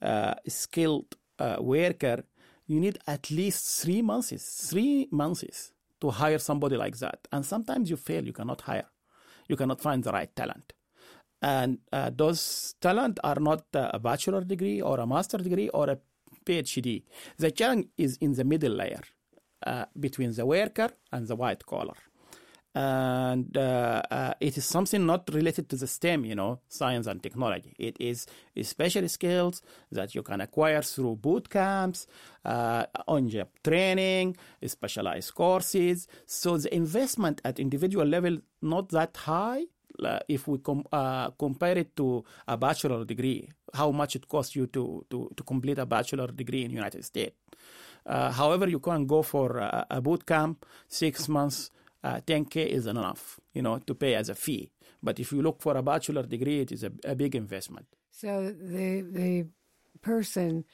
uh, 0.00 0.34
skilled 0.48 1.16
uh, 1.38 1.56
worker, 1.60 2.24
you 2.66 2.80
need 2.80 2.98
at 3.06 3.30
least 3.30 3.82
three 3.82 4.02
months, 4.02 4.68
three 4.70 5.08
months 5.10 5.72
to 6.00 6.10
hire 6.10 6.38
somebody 6.38 6.76
like 6.76 6.98
that. 6.98 7.26
And 7.32 7.44
sometimes 7.44 7.90
you 7.90 7.96
fail, 7.96 8.24
you 8.24 8.32
cannot 8.32 8.62
hire, 8.62 8.88
you 9.48 9.56
cannot 9.56 9.80
find 9.80 10.02
the 10.02 10.12
right 10.12 10.34
talent. 10.34 10.72
And 11.40 11.78
uh, 11.92 12.10
those 12.14 12.74
talent 12.80 13.18
are 13.24 13.40
not 13.40 13.64
a 13.74 13.98
bachelor 13.98 14.42
degree 14.44 14.80
or 14.80 15.00
a 15.00 15.06
master 15.06 15.38
degree 15.38 15.68
or 15.70 15.90
a 15.90 15.98
PhD. 16.46 17.02
The 17.38 17.50
challenge 17.50 17.88
is 17.98 18.16
in 18.18 18.34
the 18.34 18.44
middle 18.44 18.72
layer 18.72 19.00
uh, 19.66 19.86
between 19.98 20.32
the 20.32 20.46
worker 20.46 20.90
and 21.10 21.26
the 21.26 21.36
white 21.36 21.66
collar 21.66 21.96
and 22.74 23.56
uh, 23.56 24.02
uh, 24.10 24.34
it 24.40 24.56
is 24.56 24.64
something 24.64 25.04
not 25.04 25.28
related 25.32 25.68
to 25.68 25.76
the 25.76 25.86
STEM, 25.86 26.24
you 26.24 26.34
know, 26.34 26.60
science 26.68 27.06
and 27.06 27.22
technology. 27.22 27.74
It 27.78 27.96
is 28.00 28.26
special 28.62 29.06
skills 29.08 29.62
that 29.90 30.14
you 30.14 30.22
can 30.22 30.40
acquire 30.40 30.82
through 30.82 31.16
boot 31.16 31.50
camps, 31.50 32.06
uh, 32.44 32.86
on-job 33.06 33.48
training, 33.62 34.36
specialized 34.66 35.34
courses. 35.34 36.08
So 36.26 36.56
the 36.56 36.74
investment 36.74 37.40
at 37.44 37.60
individual 37.60 38.06
level 38.06 38.38
not 38.62 38.88
that 38.90 39.16
high. 39.16 39.64
If 40.26 40.48
we 40.48 40.58
com- 40.58 40.86
uh, 40.90 41.30
compare 41.32 41.76
it 41.76 41.94
to 41.96 42.24
a 42.48 42.56
bachelor 42.56 43.04
degree, 43.04 43.50
how 43.74 43.90
much 43.90 44.16
it 44.16 44.26
costs 44.26 44.56
you 44.56 44.66
to, 44.68 45.04
to, 45.10 45.30
to 45.36 45.42
complete 45.42 45.78
a 45.78 45.84
bachelor 45.84 46.28
degree 46.28 46.64
in 46.64 46.70
United 46.70 47.04
States. 47.04 47.36
Uh, 48.06 48.32
however, 48.32 48.68
you 48.68 48.80
can 48.80 49.06
go 49.06 49.22
for 49.22 49.58
a, 49.58 49.86
a 49.90 50.00
boot 50.00 50.26
camp, 50.26 50.64
six 50.88 51.28
months, 51.28 51.70
uh, 52.04 52.20
10k 52.26 52.66
is 52.66 52.86
enough, 52.86 53.38
you 53.52 53.62
know, 53.62 53.78
to 53.78 53.94
pay 53.94 54.14
as 54.14 54.28
a 54.28 54.34
fee. 54.34 54.70
But 55.02 55.18
if 55.18 55.32
you 55.32 55.42
look 55.42 55.60
for 55.60 55.76
a 55.76 55.82
bachelor 55.82 56.22
degree, 56.22 56.60
it 56.60 56.72
is 56.72 56.84
a, 56.84 56.92
a 57.04 57.14
big 57.14 57.34
investment. 57.34 57.86
So 58.10 58.50
the 58.50 59.00
the 59.00 59.46
person 60.00 60.64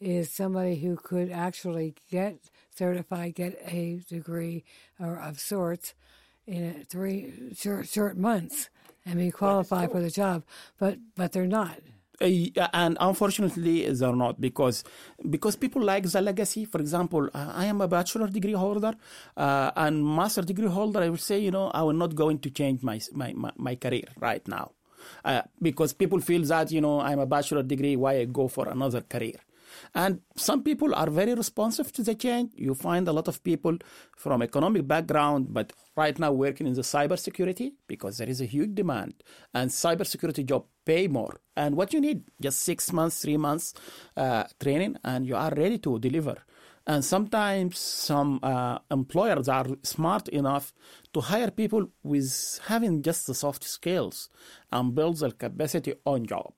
is 0.00 0.30
somebody 0.30 0.76
who 0.76 0.96
could 0.96 1.30
actually 1.30 1.94
get 2.10 2.50
certified, 2.74 3.34
get 3.34 3.58
a 3.66 4.00
degree 4.08 4.64
or 5.00 5.18
of 5.18 5.40
sorts 5.40 5.94
in 6.46 6.84
three 6.88 7.52
short 7.56 7.88
short 7.88 8.16
months 8.16 8.70
and 9.04 9.18
be 9.18 9.30
qualified 9.30 9.90
for 9.90 10.00
the 10.00 10.10
job, 10.10 10.44
but 10.78 10.98
but 11.16 11.32
they're 11.32 11.46
not. 11.46 11.80
Uh, 12.20 12.66
and 12.72 12.96
unfortunately 13.00 13.88
they're 13.92 14.16
not 14.16 14.40
because 14.40 14.82
because 15.30 15.54
people 15.54 15.82
like 15.82 16.04
the 16.04 16.20
legacy. 16.20 16.64
For 16.64 16.80
example 16.80 17.28
i 17.34 17.64
am 17.66 17.80
a 17.80 17.88
bachelor 17.88 18.26
degree 18.26 18.52
holder 18.52 18.94
uh, 19.36 19.70
and 19.76 20.04
master 20.04 20.42
degree 20.42 20.66
holder 20.68 21.00
i 21.00 21.08
will 21.08 21.16
say 21.30 21.38
you 21.38 21.52
know 21.52 21.70
i 21.70 21.82
will 21.82 21.92
not 22.04 22.14
going 22.14 22.38
to 22.40 22.50
change 22.50 22.82
my 22.82 23.00
my, 23.12 23.32
my, 23.34 23.52
my 23.56 23.74
career 23.76 24.08
right 24.20 24.46
now. 24.48 24.72
Uh, 25.24 25.42
because 25.62 25.92
people 25.92 26.20
feel 26.20 26.42
that 26.42 26.72
you 26.72 26.80
know 26.80 27.00
i'm 27.00 27.20
a 27.20 27.26
bachelor 27.26 27.62
degree 27.62 27.94
why 27.94 28.14
i 28.18 28.24
go 28.24 28.48
for 28.48 28.68
another 28.68 29.00
career 29.00 29.38
and 29.94 30.20
some 30.36 30.62
people 30.62 30.94
are 30.94 31.10
very 31.10 31.34
responsive 31.34 31.92
to 31.92 32.02
the 32.02 32.14
change. 32.14 32.52
You 32.54 32.74
find 32.74 33.06
a 33.08 33.12
lot 33.12 33.28
of 33.28 33.42
people 33.42 33.78
from 34.16 34.42
economic 34.42 34.86
background, 34.86 35.48
but 35.50 35.72
right 35.96 36.18
now 36.18 36.32
working 36.32 36.66
in 36.66 36.74
the 36.74 36.82
cybersecurity 36.82 37.72
because 37.86 38.18
there 38.18 38.28
is 38.28 38.40
a 38.40 38.44
huge 38.44 38.74
demand 38.74 39.14
and 39.54 39.70
cybersecurity 39.70 40.44
job 40.46 40.64
pay 40.84 41.08
more. 41.08 41.40
And 41.56 41.76
what 41.76 41.92
you 41.92 42.00
need, 42.00 42.24
just 42.40 42.60
six 42.60 42.92
months, 42.92 43.20
three 43.20 43.36
months 43.36 43.74
uh, 44.16 44.44
training, 44.60 44.96
and 45.04 45.26
you 45.26 45.36
are 45.36 45.52
ready 45.54 45.78
to 45.78 45.98
deliver. 45.98 46.36
And 46.86 47.04
sometimes 47.04 47.78
some 47.78 48.40
uh, 48.42 48.78
employers 48.90 49.46
are 49.46 49.66
smart 49.82 50.28
enough 50.28 50.72
to 51.12 51.20
hire 51.20 51.50
people 51.50 51.88
with 52.02 52.60
having 52.66 53.02
just 53.02 53.26
the 53.26 53.34
soft 53.34 53.62
skills 53.64 54.30
and 54.72 54.94
build 54.94 55.18
their 55.18 55.32
capacity 55.32 55.92
on 56.06 56.24
job 56.24 56.54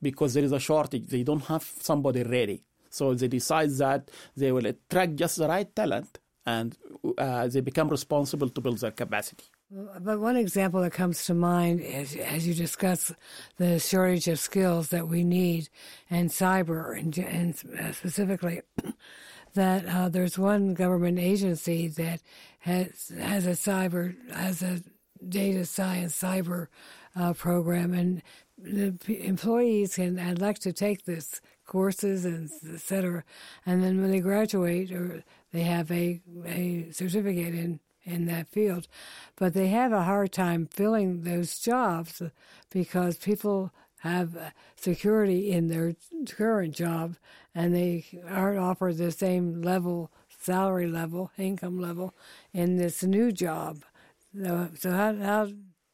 because 0.00 0.34
there 0.34 0.44
is 0.44 0.52
a 0.52 0.60
shortage. 0.60 1.06
They 1.06 1.22
don't 1.22 1.44
have 1.46 1.62
somebody 1.80 2.22
ready. 2.22 2.62
So 2.90 3.14
they 3.14 3.28
decide 3.28 3.70
that 3.78 4.10
they 4.36 4.52
will 4.52 4.66
attract 4.66 5.16
just 5.16 5.36
the 5.36 5.48
right 5.48 5.74
talent 5.74 6.18
and 6.46 6.76
uh, 7.18 7.46
they 7.48 7.60
become 7.60 7.88
responsible 7.88 8.48
to 8.48 8.60
build 8.60 8.78
their 8.78 8.90
capacity. 8.90 9.44
But 9.70 10.18
one 10.18 10.36
example 10.36 10.80
that 10.80 10.94
comes 10.94 11.26
to 11.26 11.34
mind 11.34 11.80
is 11.80 12.16
as 12.16 12.48
you 12.48 12.54
discuss 12.54 13.12
the 13.58 13.78
shortage 13.78 14.26
of 14.28 14.38
skills 14.38 14.88
that 14.88 15.08
we 15.08 15.24
need 15.24 15.68
and 16.08 16.30
cyber, 16.30 16.98
and, 16.98 17.16
and 17.18 17.54
specifically 17.94 18.62
that 19.54 19.84
uh, 19.86 20.08
there's 20.08 20.38
one 20.38 20.72
government 20.72 21.18
agency 21.18 21.86
that 21.88 22.22
has 22.60 23.12
has 23.20 23.46
a 23.46 23.50
cyber 23.50 24.14
has 24.32 24.62
a 24.62 24.80
data 25.28 25.66
science 25.66 26.18
cyber 26.18 26.68
uh, 27.14 27.34
program, 27.34 27.92
and 27.92 28.22
the 28.58 29.24
employees 29.24 29.96
can 29.96 30.18
elect 30.18 30.62
to 30.62 30.72
take 30.72 31.04
this 31.04 31.40
courses 31.66 32.24
and 32.24 32.50
et 32.72 32.80
cetera, 32.80 33.24
and 33.66 33.82
then 33.82 34.00
when 34.00 34.10
they 34.10 34.20
graduate, 34.20 34.90
or 34.90 35.22
they 35.52 35.62
have 35.62 35.90
a 35.90 36.20
a 36.46 36.90
certificate 36.92 37.54
in 37.54 37.80
in 38.04 38.26
that 38.26 38.48
field, 38.48 38.88
but 39.36 39.52
they 39.52 39.68
have 39.68 39.92
a 39.92 40.04
hard 40.04 40.32
time 40.32 40.66
filling 40.66 41.22
those 41.22 41.58
jobs 41.58 42.22
because 42.70 43.18
people 43.18 43.70
have 43.98 44.36
uh, 44.36 44.50
security 44.76 45.50
in 45.50 45.68
their 45.68 45.94
current 46.26 46.74
job 46.74 47.16
and 47.54 47.74
they 47.74 48.04
aren't 48.26 48.58
offered 48.58 48.96
the 48.96 49.10
same 49.10 49.60
level 49.60 50.10
salary 50.40 50.86
level 50.86 51.30
income 51.36 51.78
level 51.78 52.14
in 52.52 52.76
this 52.76 53.02
new 53.02 53.32
job. 53.32 53.82
So, 54.32 54.68
so 54.78 54.90
how, 54.92 55.14
how 55.16 55.48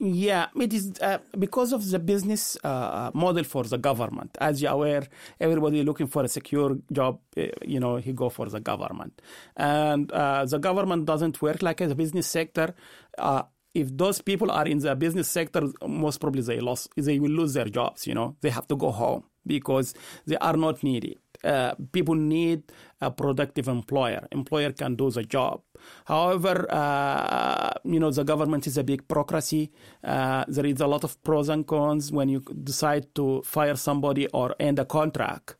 yeah, 0.05 0.49
it 0.61 0.73
is 0.73 0.93
uh, 1.01 1.19
because 1.39 1.73
of 1.73 1.89
the 1.91 1.99
business 1.99 2.57
uh, 2.63 3.11
model 3.15 3.45
for 3.45 3.65
the 3.65 3.79
government. 3.79 4.37
As 4.41 4.61
you're 4.61 4.73
aware, 4.73 5.07
everybody 5.41 5.83
looking 5.83 6.07
for 6.07 6.23
a 6.25 6.29
secure 6.29 6.77
job, 6.93 7.21
uh, 7.37 7.47
you 7.65 7.81
know, 7.81 7.97
he 7.97 8.13
go 8.13 8.29
for 8.29 8.47
the 8.49 8.61
government. 8.61 9.23
And 9.57 10.13
uh, 10.13 10.45
the 10.45 10.59
government 10.59 11.07
doesn't 11.07 11.41
work 11.41 11.63
like 11.63 11.81
a 11.81 11.95
business 11.95 12.27
sector. 12.27 12.75
Uh, 13.17 13.43
if 13.73 13.97
those 13.97 14.21
people 14.21 14.51
are 14.51 14.67
in 14.67 14.79
the 14.79 14.95
business 14.95 15.29
sector, 15.29 15.63
most 15.87 16.21
probably 16.21 16.43
they 16.43 16.61
lost, 16.61 16.91
they 16.97 17.19
will 17.19 17.33
lose 17.33 17.55
their 17.55 17.65
jobs, 17.65 18.07
you 18.07 18.15
know. 18.15 18.37
They 18.41 18.51
have 18.51 18.69
to 18.69 18.77
go 18.77 18.93
home 18.93 19.25
because 19.47 19.95
they 20.27 20.37
are 20.37 20.57
not 20.57 20.83
needed. 20.83 21.19
Uh, 21.45 21.75
people 21.93 22.15
need 22.15 22.63
a 23.01 23.11
productive 23.11 23.69
employer. 23.69 24.27
Employer 24.33 24.73
can 24.73 24.97
do 24.97 25.11
the 25.11 25.23
job. 25.23 25.61
However, 26.07 26.67
uh, 26.71 27.73
you 27.85 28.01
know 28.01 28.11
the 28.11 28.25
government 28.25 28.67
is 28.67 28.79
a 28.79 28.85
big 28.85 29.07
bureaucracy. 29.07 29.71
Uh, 30.03 30.45
there 30.49 30.67
is 30.67 30.81
a 30.81 30.87
lot 30.87 31.05
of 31.05 31.23
pros 31.23 31.49
and 31.49 31.67
cons 31.67 32.11
when 32.11 32.29
you 32.29 32.41
decide 32.63 33.15
to 33.15 33.43
fire 33.43 33.77
somebody 33.77 34.27
or 34.29 34.55
end 34.59 34.79
a 34.79 34.85
contract. 34.85 35.57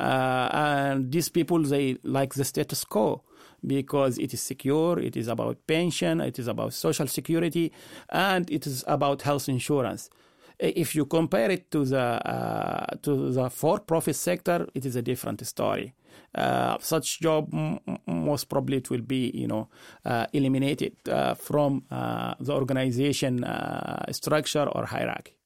Uh, 0.00 0.48
and 0.52 1.12
these 1.12 1.28
people 1.28 1.62
they 1.62 1.96
like 2.02 2.34
the 2.34 2.44
status 2.44 2.84
quo 2.84 3.22
because 3.66 4.18
it 4.18 4.32
is 4.32 4.40
secure, 4.40 4.98
it 4.98 5.16
is 5.16 5.28
about 5.28 5.66
pension, 5.66 6.20
it 6.20 6.38
is 6.38 6.46
about 6.46 6.72
social 6.72 7.06
security, 7.06 7.72
and 8.08 8.50
it 8.50 8.66
is 8.66 8.84
about 8.86 9.22
health 9.22 9.48
insurance. 9.48 10.10
If 10.58 10.94
you 10.94 11.06
compare 11.06 11.50
it 11.50 11.70
to 11.70 11.84
the 11.84 12.00
uh, 12.00 12.86
to 13.02 13.30
the 13.30 13.48
for-profit 13.50 14.16
sector, 14.16 14.66
it 14.74 14.84
is 14.84 14.96
a 14.96 15.02
different 15.02 15.46
story. 15.46 15.94
Uh, 16.34 16.76
such 16.80 17.20
job 17.20 17.48
m- 17.52 17.78
most 18.06 18.48
probably 18.48 18.78
it 18.78 18.90
will 18.90 19.02
be 19.02 19.30
you 19.34 19.46
know 19.46 19.68
uh, 20.04 20.26
eliminated 20.32 20.96
uh, 21.08 21.34
from 21.34 21.84
uh, 21.90 22.34
the 22.40 22.52
organization 22.52 23.44
uh, 23.44 24.04
structure 24.12 24.68
or 24.72 24.84
hierarchy. 24.86 25.36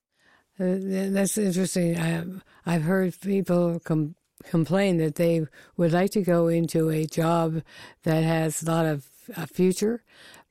that's 0.59 1.39
interesting. 1.39 1.99
I, 1.99 2.25
I've 2.67 2.83
heard 2.83 3.21
people 3.21 3.81
com- 3.85 4.15
complain 4.45 4.97
that 4.99 5.17
they 5.17 5.47
would 5.77 5.93
like 5.93 6.11
to 6.13 6.23
go 6.23 6.49
into 6.49 6.91
a 6.91 7.07
job 7.07 7.63
that 8.05 8.25
has 8.25 8.63
a 8.63 8.67
lot 8.67 8.87
of 8.87 9.07
a 9.37 9.47
future, 9.47 10.03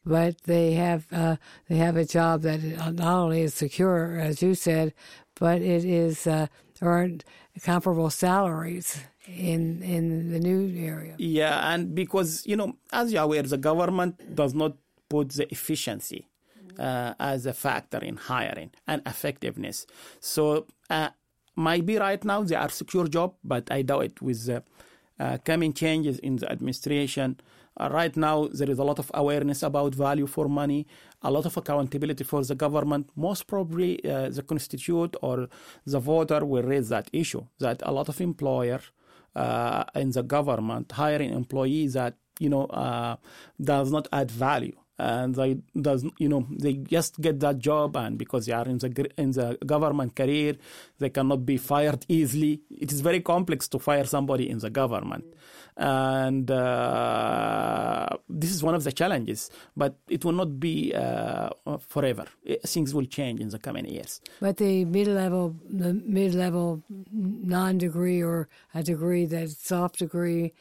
but 0.06 0.42
they 0.44 0.74
have 0.74 1.06
uh, 1.12 1.36
they 1.68 1.78
have 1.78 1.96
a 1.96 2.06
job 2.06 2.42
that 2.42 2.62
not 2.94 3.02
only 3.24 3.42
is 3.42 3.54
secure, 3.54 4.18
as 4.20 4.42
you 4.42 4.56
said, 4.56 4.94
but 5.36 5.62
it 5.62 5.86
is 5.86 6.28
uh, 6.28 6.48
earned 6.82 7.24
comparable 7.64 8.10
salaries 8.10 9.02
in 9.28 9.82
in 9.84 10.32
the 10.32 10.40
new 10.40 10.62
area. 10.78 11.16
Yeah, 11.18 11.74
and 11.74 11.94
because 11.94 12.46
you 12.46 12.56
know, 12.56 12.78
as 12.92 13.12
you're 13.14 13.24
aware, 13.24 13.44
the 13.44 13.58
government 13.58 14.36
does 14.36 14.54
not 14.54 14.76
put 15.10 15.30
the 15.30 15.52
efficiency 15.52 16.28
uh, 16.80 17.14
as 17.20 17.46
a 17.46 17.54
factor 17.54 18.00
in 18.00 18.18
hiring 18.18 18.72
and 18.88 19.02
effectiveness. 19.06 19.86
So 20.20 20.68
uh, 20.90 21.10
maybe 21.56 21.98
right 21.98 22.24
now 22.24 22.44
they 22.44 22.56
are 22.56 22.70
secure 22.70 23.08
job, 23.08 23.36
but 23.44 23.72
I 23.72 23.82
doubt 23.84 24.06
it 24.06 24.22
with 24.22 24.46
the 24.46 24.64
uh, 25.20 25.38
coming 25.46 25.74
changes 25.74 26.18
in 26.20 26.38
the 26.38 26.52
administration. 26.52 27.40
Uh, 27.80 27.90
right 27.92 28.16
now, 28.18 28.48
there 28.54 28.70
is 28.70 28.80
a 28.80 28.84
lot 28.84 29.00
of 29.00 29.10
awareness 29.14 29.64
about 29.64 29.96
value 29.96 30.28
for 30.28 30.48
money, 30.50 30.86
a 31.22 31.32
lot 31.32 31.46
of 31.46 31.56
accountability 31.56 32.24
for 32.24 32.44
the 32.44 32.56
government. 32.56 33.10
Most 33.16 33.48
probably, 33.48 34.04
uh, 34.04 34.30
the 34.30 34.44
constituent 34.44 35.16
or 35.22 35.48
the 35.86 36.00
voter 36.00 36.46
will 36.46 36.64
raise 36.64 36.90
that 36.90 37.10
issue 37.14 37.46
that 37.60 37.82
a 37.86 37.92
lot 37.92 38.10
of 38.10 38.20
employer 38.20 38.82
uh, 39.36 39.84
in 39.96 40.12
the 40.12 40.24
government 40.24 40.92
hiring 40.92 41.32
employees 41.32 41.94
that 41.94 42.16
you 42.40 42.50
know 42.50 42.66
uh, 42.66 43.16
does 43.62 43.92
not 43.92 44.08
add 44.12 44.30
value 44.30 44.76
and 45.00 45.36
they 45.36 45.58
does 45.80 46.06
you 46.20 46.30
know 46.30 46.46
they 46.50 46.74
just 46.74 47.20
get 47.20 47.40
that 47.40 47.58
job 47.58 47.96
and 47.98 48.18
because 48.18 48.46
they 48.46 48.54
are 48.54 48.66
in 48.68 48.78
the 48.78 49.12
in 49.18 49.32
the 49.32 49.58
government 49.66 50.16
career 50.16 50.56
they 51.00 51.10
cannot 51.10 51.46
be 51.46 51.58
fired 51.58 52.06
easily. 52.08 52.62
It 52.70 52.92
is 52.92 53.02
very 53.02 53.22
complex 53.22 53.68
to 53.70 53.80
fire 53.80 54.06
somebody 54.06 54.50
in 54.50 54.60
the 54.60 54.70
government. 54.70 55.26
And 55.78 56.52
uh, 56.52 58.08
this 58.30 58.52
is 58.52 58.62
one 58.62 58.76
of 58.76 58.84
the 58.84 58.92
challenges 58.92 59.50
but 59.76 59.96
it 60.08 60.24
will 60.24 60.34
not 60.34 60.60
be 60.60 60.94
uh, 60.94 61.50
forever. 61.88 62.26
It, 62.44 62.62
things 62.64 62.94
will 62.94 63.06
change 63.06 63.40
in 63.40 63.50
the 63.50 63.58
coming 63.60 63.86
years. 63.86 64.22
But 64.40 64.58
the 64.58 64.86
mid-level 64.86 65.56
the 65.68 65.94
mid-level 65.94 66.84
non-degree 67.12 68.22
or 68.22 68.50
a 68.76 68.84
degree 68.84 69.26
that's 69.26 69.58
soft 69.58 70.00
degree 70.00 70.54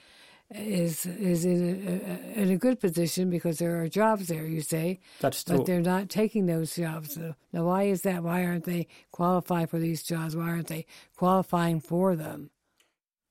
is 0.54 1.06
is 1.06 1.44
in 1.44 2.02
a, 2.34 2.40
in 2.40 2.50
a 2.50 2.56
good 2.56 2.80
position 2.80 3.30
because 3.30 3.58
there 3.58 3.80
are 3.80 3.88
jobs 3.88 4.28
there. 4.28 4.46
You 4.46 4.60
say 4.60 5.00
that's 5.20 5.44
true, 5.44 5.58
but 5.58 5.66
they're 5.66 5.80
not 5.80 6.08
taking 6.08 6.46
those 6.46 6.74
jobs. 6.74 7.14
So 7.14 7.34
now, 7.52 7.64
why 7.64 7.84
is 7.84 8.02
that? 8.02 8.22
Why 8.22 8.44
aren't 8.44 8.64
they 8.64 8.88
qualified 9.12 9.70
for 9.70 9.78
these 9.78 10.02
jobs? 10.02 10.34
Why 10.34 10.48
aren't 10.48 10.68
they 10.68 10.86
qualifying 11.16 11.80
for 11.80 12.16
them? 12.16 12.50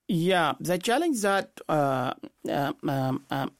Yeah, 0.08 0.54
the 0.58 0.78
challenge 0.78 1.20
that 1.22 1.60
uh, 1.68 2.14
um, 2.48 2.76
um, 2.88 3.24
um, 3.30 3.52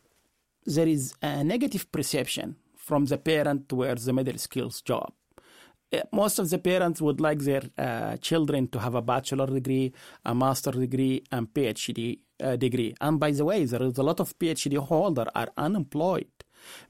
there 0.67 0.89
is 0.89 1.15
a 1.23 1.45
negative 1.45 1.93
perception 1.93 2.57
from 2.77 3.05
the 3.07 3.19
parent 3.19 3.69
towards 3.69 4.05
the 4.07 4.13
middle 4.13 4.39
skills 4.39 4.81
job 4.81 5.13
most 6.13 6.39
of 6.39 6.49
the 6.51 6.59
parents 6.59 7.01
would 7.01 7.21
like 7.21 7.41
their 7.41 7.63
uh, 7.77 8.17
children 8.19 8.69
to 8.69 8.79
have 8.79 8.95
a 8.95 9.03
bachelor 9.03 9.47
degree, 9.47 9.93
a 10.25 10.35
master 10.35 10.71
degree, 10.71 11.25
and 11.33 11.53
PhD 11.53 12.19
uh, 12.43 12.57
degree. 12.57 12.95
And 13.01 13.19
by 13.19 13.33
the 13.33 13.45
way, 13.45 13.65
there 13.65 13.83
is 13.83 13.99
a 13.99 14.03
lot 14.03 14.21
of 14.21 14.39
PhD 14.39 14.77
holder 14.79 15.27
are 15.35 15.49
unemployed 15.57 16.31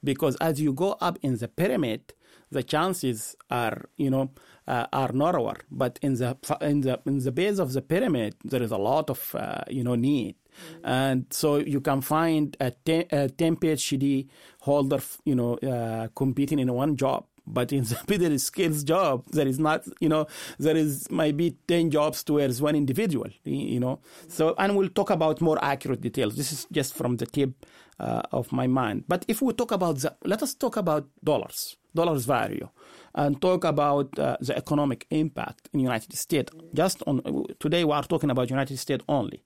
because 0.02 0.36
as 0.36 0.60
you 0.60 0.72
go 0.72 0.96
up 1.00 1.18
in 1.22 1.36
the 1.38 1.48
pyramid, 1.48 2.12
the 2.50 2.62
chances 2.62 3.36
are 3.48 3.84
you 3.96 4.10
know 4.10 4.30
uh, 4.66 4.86
are 4.92 5.12
narrower. 5.12 5.56
But 5.70 5.98
in 6.02 6.14
the 6.14 6.36
in 6.60 6.82
the 6.82 7.00
in 7.06 7.18
the 7.18 7.32
base 7.32 7.58
of 7.58 7.72
the 7.72 7.82
pyramid, 7.82 8.36
there 8.44 8.62
is 8.62 8.72
a 8.72 8.78
lot 8.78 9.10
of 9.10 9.34
uh, 9.34 9.62
you 9.68 9.84
know 9.84 9.94
need. 9.94 10.34
Mm-hmm. 10.50 10.86
And 10.86 11.26
so 11.30 11.56
you 11.56 11.80
can 11.80 12.00
find 12.00 12.56
a 12.58 12.72
10, 12.72 13.04
a 13.12 13.28
10 13.28 13.56
PhD 13.56 14.26
holder, 14.60 15.00
you 15.24 15.36
know, 15.36 15.54
uh, 15.54 16.08
competing 16.14 16.58
in 16.58 16.72
one 16.72 16.96
job 16.96 17.24
but 17.46 17.72
in 17.72 17.85
the 17.90 17.98
middle 18.09 18.38
skills 18.38 18.85
job, 18.85 19.24
there 19.33 19.46
is 19.46 19.59
not, 19.59 19.85
you 20.00 20.09
know, 20.09 20.26
there 20.59 20.76
is 20.76 21.11
maybe 21.11 21.57
10 21.68 21.90
jobs 21.90 22.22
towards 22.22 22.61
one 22.61 22.76
individual, 22.76 23.29
you 23.44 23.81
know. 23.81 24.00
So, 24.29 24.55
and 24.59 24.76
we'll 24.76 24.88
talk 24.88 25.11
about 25.11 25.40
more 25.40 25.62
accurate 25.62 26.00
details. 26.00 26.37
This 26.37 26.53
is 26.53 26.66
just 26.72 26.94
from 26.94 27.16
the 27.16 27.26
tip 27.26 27.66
uh, 27.98 28.22
of 28.33 28.50
my 28.53 28.66
mind. 28.66 29.05
But 29.09 29.24
if 29.29 29.42
we 29.42 29.53
talk 29.53 29.72
about, 29.72 29.98
the, 29.98 30.16
let 30.24 30.42
us 30.42 30.55
talk 30.55 30.76
about 30.76 31.07
dollars, 31.22 31.76
dollars 31.94 32.24
value, 32.24 32.68
and 33.14 33.40
talk 33.40 33.64
about 33.64 34.18
uh, 34.18 34.37
the 34.40 34.57
economic 34.57 35.07
impact 35.11 35.68
in 35.72 35.81
United 35.81 36.16
States. 36.16 36.53
Just 36.74 37.03
on, 37.07 37.44
today 37.59 37.85
we 37.85 37.92
are 37.92 38.05
talking 38.05 38.31
about 38.31 38.50
United 38.50 38.79
States 38.79 39.05
only. 39.09 39.42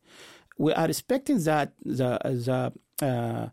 We 0.58 0.72
are 0.72 0.88
expecting 0.88 1.42
that 1.44 1.72
the, 1.84 2.18
the, 2.24 2.72
uh, 3.04 3.48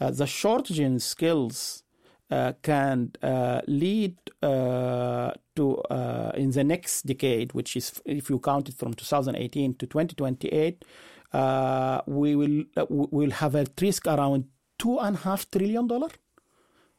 uh 0.00 0.10
the 0.10 0.26
shortage 0.26 0.80
in 0.80 0.98
skills 0.98 1.82
can 2.30 3.10
uh, 3.22 3.60
lead 3.66 4.16
uh, 4.42 5.32
to 5.56 5.78
uh, 5.90 6.32
in 6.34 6.50
the 6.50 6.64
next 6.64 7.06
decade, 7.06 7.52
which 7.54 7.76
is 7.76 8.02
if 8.04 8.28
you 8.28 8.38
count 8.38 8.68
it 8.68 8.74
from 8.74 8.94
2018 8.94 9.74
to 9.74 9.86
2028, 9.86 10.84
uh, 11.32 12.00
we 12.06 12.36
will 12.36 12.64
uh, 12.76 12.84
will 12.88 13.30
have 13.30 13.54
a 13.54 13.66
risk 13.80 14.06
around 14.06 14.44
two 14.78 14.98
and 14.98 15.16
a 15.16 15.20
half 15.20 15.50
trillion 15.50 15.86
dollar 15.86 16.10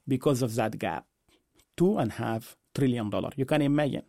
because 0.08 0.42
of 0.42 0.56
that 0.56 0.78
gap. 0.80 1.06
Two 1.78 1.98
and 1.98 2.12
a 2.12 2.16
half 2.16 2.58
trillion 2.74 3.10
dollar. 3.10 3.30
You 3.36 3.46
can 3.46 3.62
imagine. 3.62 4.04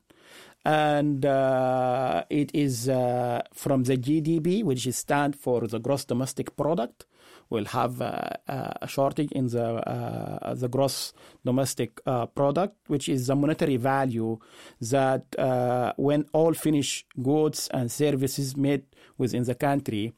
And 0.65 1.25
it 1.25 2.51
is 2.53 2.85
from 2.85 3.85
the 3.85 3.97
GDP, 3.97 4.63
which 4.63 4.87
is 4.87 4.97
stand 4.97 5.35
for 5.35 5.67
the 5.67 5.79
gross 5.79 6.05
domestic 6.05 6.55
product, 6.55 7.07
will 7.51 7.67
have 7.67 8.01
uh, 8.01 8.31
uh, 8.49 8.73
a 8.81 8.89
shortage 8.89 9.31
in 9.33 9.49
the 9.49 9.65
uh, 9.65 10.55
the 10.55 10.69
gross 10.69 11.13
domestic 11.45 12.03
product, 12.35 12.77
which 12.87 13.09
is 13.09 13.27
the 13.27 13.35
monetary 13.35 13.77
value 13.77 14.39
that 14.81 15.25
when 15.97 16.25
all 16.33 16.55
finished 16.55 17.07
goods 17.23 17.69
and 17.73 17.91
services 17.91 18.57
made 18.57 18.85
within 19.19 19.45
the 19.45 19.55
country 19.55 20.15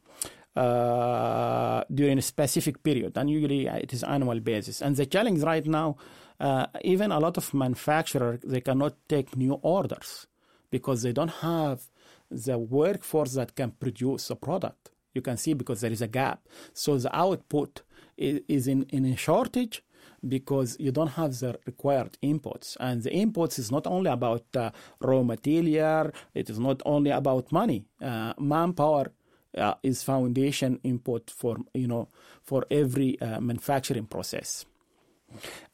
uh, 0.55 1.83
during 1.92 2.18
a 2.18 2.23
specific 2.23 2.83
period, 2.83 3.16
and 3.16 3.31
usually 3.31 3.66
it 3.66 3.92
is 3.92 4.05
annual 4.05 4.38
basis. 4.40 4.83
And 4.83 4.95
the 4.97 5.07
challenge 5.07 5.42
right 5.42 5.66
now, 5.66 5.97
uh, 6.38 6.66
even 6.83 7.11
a 7.11 7.18
lot 7.18 7.37
of 7.38 7.55
manufacturers 7.55 8.40
they 8.45 8.61
cannot 8.61 8.95
take 9.09 9.37
new 9.37 9.55
orders 9.62 10.27
because 10.71 11.03
they 11.03 11.12
don't 11.12 11.31
have 11.40 11.88
the 12.31 12.59
workforce 12.59 13.33
that 13.35 13.55
can 13.55 13.71
produce 13.71 14.29
a 14.31 14.37
product. 14.37 14.91
You 15.14 15.22
can 15.22 15.37
see 15.37 15.55
because 15.55 15.81
there 15.81 15.92
is 15.92 16.03
a 16.03 16.09
gap. 16.09 16.46
So 16.72 16.98
the 16.98 17.14
output 17.14 17.83
is 18.16 18.66
in, 18.66 18.85
in 18.90 19.05
a 19.07 19.16
shortage 19.16 19.83
because 20.27 20.77
you 20.79 20.92
don't 20.92 21.09
have 21.09 21.38
the 21.40 21.59
required 21.66 22.16
inputs. 22.22 22.77
And 22.79 23.03
the 23.03 23.11
inputs 23.11 23.59
is 23.59 23.70
not 23.70 23.87
only 23.87 24.11
about 24.11 24.44
uh, 24.57 24.70
raw 25.01 25.22
material, 25.22 26.11
it 26.35 26.48
is 26.48 26.59
not 26.59 26.83
only 26.87 27.11
about 27.11 27.51
money. 27.51 27.85
Uh, 28.01 28.33
manpower 28.38 29.12
uh, 29.57 29.75
is 29.83 30.03
foundation 30.03 30.81
input 30.83 31.31
for, 31.31 31.59
you 31.75 31.87
know, 31.87 32.09
for 32.42 32.64
every 32.70 33.20
uh, 33.20 33.40
manufacturing 33.40 34.07
process. 34.07 34.64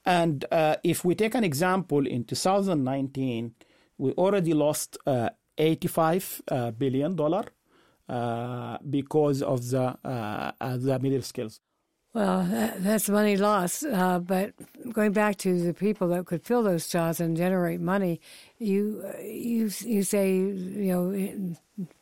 And 0.05 0.45
uh, 0.51 0.77
if 0.83 1.05
we 1.05 1.15
take 1.15 1.35
an 1.35 1.45
example 1.45 2.07
in 2.07 2.25
2019, 2.25 3.55
we 3.99 4.13
already 4.13 4.55
lost 4.55 4.97
uh, 5.07 5.31
85 5.59 6.43
billion 6.79 7.17
dollar 7.17 7.45
because 8.09 9.43
of 9.43 9.69
the 9.71 9.97
uh, 10.05 10.77
the 10.77 10.99
middle 10.99 11.23
skills. 11.23 11.61
Well, 12.15 12.45
that's 12.79 13.09
money 13.09 13.37
lost. 13.37 13.85
Uh, 13.85 14.19
but 14.19 14.55
going 14.93 15.13
back 15.13 15.37
to 15.39 15.61
the 15.61 15.75
people 15.75 16.09
that 16.09 16.25
could 16.27 16.43
fill 16.43 16.63
those 16.63 16.89
jobs 16.89 17.21
and 17.21 17.37
generate 17.37 17.81
money, 17.81 18.21
you 18.59 19.05
you 19.23 19.71
you 19.85 20.03
say 20.03 20.37
you 20.37 20.93
know 20.93 21.13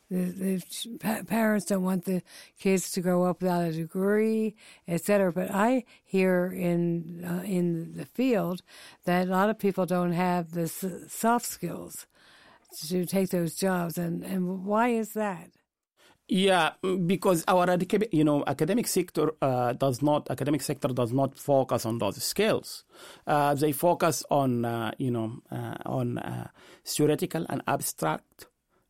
the, 0.09 0.63
the 0.99 1.23
parents 1.27 1.65
don't 1.65 1.83
want 1.83 2.05
the 2.05 2.21
kids 2.57 2.89
to 2.91 3.01
grow 3.01 3.25
up 3.25 3.41
without 3.41 3.65
a 3.65 3.71
degree, 3.73 4.55
etc. 4.87 5.33
But 5.33 5.51
I 5.51 5.83
hear 6.05 6.47
in 6.47 7.25
uh, 7.25 7.43
in 7.43 7.93
the 7.97 8.05
field 8.05 8.61
that 9.03 9.27
a 9.27 9.31
lot 9.31 9.49
of 9.49 9.59
people 9.59 9.85
don't 9.85 10.13
have 10.13 10.51
the 10.51 10.67
soft 11.09 11.45
skills 11.45 12.07
to 12.87 13.05
take 13.05 13.29
those 13.29 13.55
jobs, 13.55 13.97
and 13.97 14.23
and 14.23 14.65
why 14.65 14.89
is 14.89 15.13
that? 15.13 15.49
Yeah, 16.29 16.71
because 17.05 17.45
our 17.47 17.77
you 18.11 18.23
know 18.23 18.43
academic 18.47 18.87
sector 18.87 19.31
uh, 19.41 19.71
does 19.73 20.01
not 20.01 20.29
academic 20.29 20.61
sector 20.61 20.89
does 20.89 21.13
not 21.13 21.37
focus 21.37 21.85
on 21.85 21.99
those 21.99 22.21
skills. 22.21 22.83
Uh, 23.25 23.53
they 23.55 23.71
focus 23.71 24.25
on 24.29 24.65
uh, 24.65 24.91
you 24.97 25.09
know 25.09 25.39
uh, 25.49 25.75
on 25.85 26.17
uh, 26.17 26.49
theoretical 26.83 27.45
and 27.47 27.61
abstract 27.65 28.47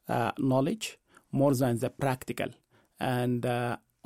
uh, 0.10 0.32
knowledge 0.40 0.98
more 1.32 1.54
than 1.54 1.78
the 1.78 1.92
practical 1.92 2.48
and 3.00 3.46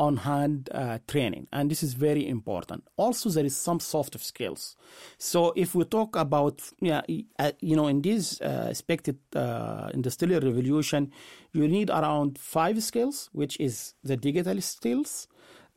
on 0.02 0.18
hand 0.18 0.68
uh, 0.74 0.98
training. 1.08 1.48
And 1.54 1.70
this 1.70 1.84
is 1.84 1.94
very 1.94 2.28
important. 2.28 2.84
Also, 2.98 3.30
there 3.30 3.46
is 3.46 3.56
some 3.56 3.80
soft 3.80 4.20
skills. 4.20 4.76
So, 5.20 5.54
if 5.56 5.76
we 5.76 5.86
talk 5.86 6.16
about, 6.16 6.60
yeah, 6.82 7.02
uh, 7.38 7.52
you 7.60 7.76
know, 7.76 7.88
in 7.88 8.02
this 8.02 8.42
uh, 8.42 8.66
expected 8.72 9.20
uh, 9.36 9.92
industrial 9.94 10.42
revolution, 10.42 11.12
you 11.54 11.68
need 11.68 11.92
around 11.92 12.40
five 12.40 12.82
skills, 12.82 13.30
which 13.32 13.60
is 13.60 13.94
the 14.04 14.18
digital 14.18 14.60
skills, 14.62 15.28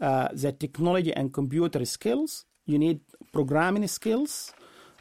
uh, 0.01 0.29
the 0.33 0.53
technology 0.53 1.13
and 1.13 1.31
computer 1.35 1.85
skills. 1.85 2.47
You 2.65 2.79
need 2.79 3.01
programming 3.33 3.87
skills. 3.89 4.55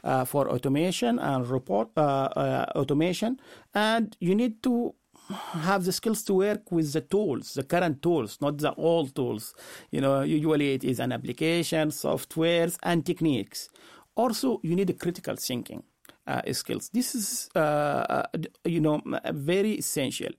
Uh, 0.04 0.22
for 0.22 0.50
automation 0.50 1.18
and 1.18 1.48
report 1.48 1.88
automation, 1.96 3.40
and 3.72 4.14
you 4.20 4.34
need 4.34 4.62
to 4.62 4.94
have 5.30 5.84
the 5.84 5.92
skills 5.92 6.22
to 6.24 6.34
work 6.34 6.70
with 6.70 6.92
the 6.92 7.00
tools, 7.00 7.54
the 7.54 7.62
current 7.62 8.02
tools, 8.02 8.38
not 8.40 8.58
the 8.58 8.74
old 8.74 9.14
tools. 9.14 9.54
You 9.90 10.00
know, 10.00 10.22
usually 10.22 10.74
it 10.74 10.84
is 10.84 11.00
an 11.00 11.12
application, 11.12 11.88
softwares, 11.88 12.78
and 12.82 13.04
techniques. 13.04 13.68
Also, 14.14 14.60
you 14.62 14.76
need 14.76 14.98
critical 14.98 15.36
thinking 15.36 15.82
uh, 16.26 16.42
skills. 16.52 16.90
This 16.92 17.14
is, 17.14 17.48
uh, 17.54 17.58
uh 17.58 18.26
you 18.64 18.80
know, 18.80 19.00
very 19.32 19.72
essential. 19.72 20.32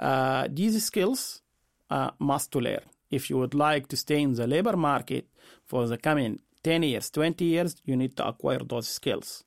Uh, 0.00 0.48
these 0.50 0.82
skills 0.84 1.42
uh, 1.90 2.10
must 2.18 2.50
to 2.52 2.60
learn. 2.60 2.84
If 3.10 3.28
you 3.28 3.36
would 3.38 3.54
like 3.54 3.88
to 3.88 3.96
stay 3.96 4.22
in 4.22 4.34
the 4.34 4.46
labor 4.46 4.76
market 4.76 5.26
for 5.66 5.86
the 5.86 5.98
coming 5.98 6.40
10 6.64 6.82
years, 6.84 7.10
20 7.10 7.44
years, 7.44 7.76
you 7.84 7.96
need 7.96 8.16
to 8.16 8.26
acquire 8.26 8.60
those 8.60 8.88
skills. 8.88 9.44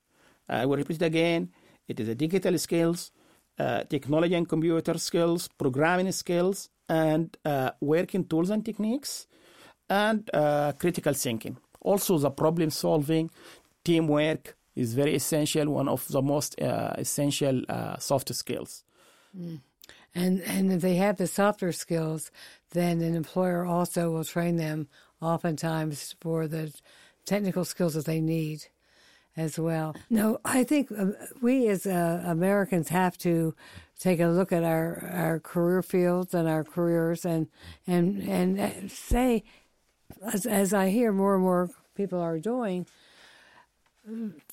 I 0.47 0.65
will 0.65 0.77
repeat 0.77 1.01
again. 1.01 1.49
It 1.87 1.99
is 1.99 2.07
a 2.07 2.15
digital 2.15 2.57
skills, 2.59 3.11
uh, 3.57 3.83
technology 3.83 4.35
and 4.35 4.47
computer 4.47 4.97
skills, 4.97 5.47
programming 5.57 6.11
skills, 6.11 6.69
and 6.89 7.35
uh, 7.45 7.71
working 7.81 8.25
tools 8.25 8.49
and 8.49 8.65
techniques, 8.65 9.27
and 9.89 10.29
uh, 10.33 10.73
critical 10.73 11.13
thinking. 11.13 11.57
Also, 11.81 12.17
the 12.17 12.31
problem 12.31 12.69
solving, 12.69 13.29
teamwork 13.83 14.55
is 14.75 14.93
very 14.93 15.15
essential, 15.15 15.69
one 15.69 15.87
of 15.87 16.07
the 16.09 16.21
most 16.21 16.59
uh, 16.61 16.93
essential 16.97 17.61
uh, 17.69 17.97
soft 17.97 18.33
skills. 18.33 18.83
Mm. 19.37 19.61
And, 20.13 20.41
and 20.41 20.71
if 20.71 20.81
they 20.81 20.95
have 20.95 21.17
the 21.17 21.27
softer 21.27 21.71
skills, 21.71 22.31
then 22.71 23.01
an 23.01 23.15
employer 23.15 23.65
also 23.65 24.11
will 24.11 24.23
train 24.23 24.55
them 24.55 24.87
oftentimes 25.21 26.15
for 26.21 26.47
the 26.47 26.73
technical 27.25 27.65
skills 27.65 27.93
that 27.95 28.05
they 28.05 28.21
need 28.21 28.67
as 29.37 29.59
well. 29.59 29.95
No, 30.09 30.39
I 30.45 30.63
think 30.63 30.91
uh, 30.91 31.07
we 31.41 31.67
as 31.67 31.85
uh, 31.85 32.23
Americans 32.25 32.89
have 32.89 33.17
to 33.19 33.53
take 33.99 34.19
a 34.19 34.27
look 34.27 34.51
at 34.51 34.63
our, 34.63 35.09
our 35.13 35.39
career 35.39 35.81
fields 35.81 36.33
and 36.33 36.47
our 36.47 36.63
careers 36.63 37.25
and 37.25 37.47
and 37.87 38.21
and 38.23 38.59
uh, 38.59 38.87
say, 38.87 39.43
as, 40.33 40.45
as 40.45 40.73
I 40.73 40.89
hear 40.89 41.11
more 41.11 41.35
and 41.35 41.43
more 41.43 41.69
people 41.95 42.19
are 42.19 42.39
doing, 42.39 42.85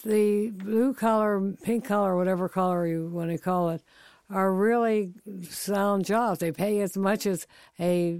the 0.04 0.50
blue 0.50 0.94
collar, 0.94 1.54
pink 1.62 1.84
collar, 1.84 2.16
whatever 2.16 2.48
color 2.48 2.86
you 2.86 3.08
want 3.08 3.30
to 3.30 3.38
call 3.38 3.70
it, 3.70 3.82
are 4.30 4.52
really 4.52 5.12
sound 5.48 6.04
jobs. 6.04 6.38
They 6.38 6.52
pay 6.52 6.80
as 6.80 6.96
much 6.96 7.26
as 7.26 7.46
a 7.78 8.18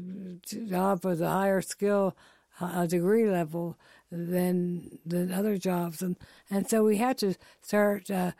job 0.69 1.05
with 1.05 1.23
a 1.23 1.31
higher 1.31 1.63
skill, 1.63 2.17
a 2.61 2.87
degree 2.87 3.29
level 3.29 3.79
than 4.13 4.99
than 5.07 5.33
other 5.33 5.57
jobs, 5.57 6.03
and 6.03 6.17
and 6.51 6.69
so 6.69 6.85
we 6.85 6.99
had 6.99 7.19
to 7.19 7.35
start. 7.63 8.11
Uh, 8.11 8.33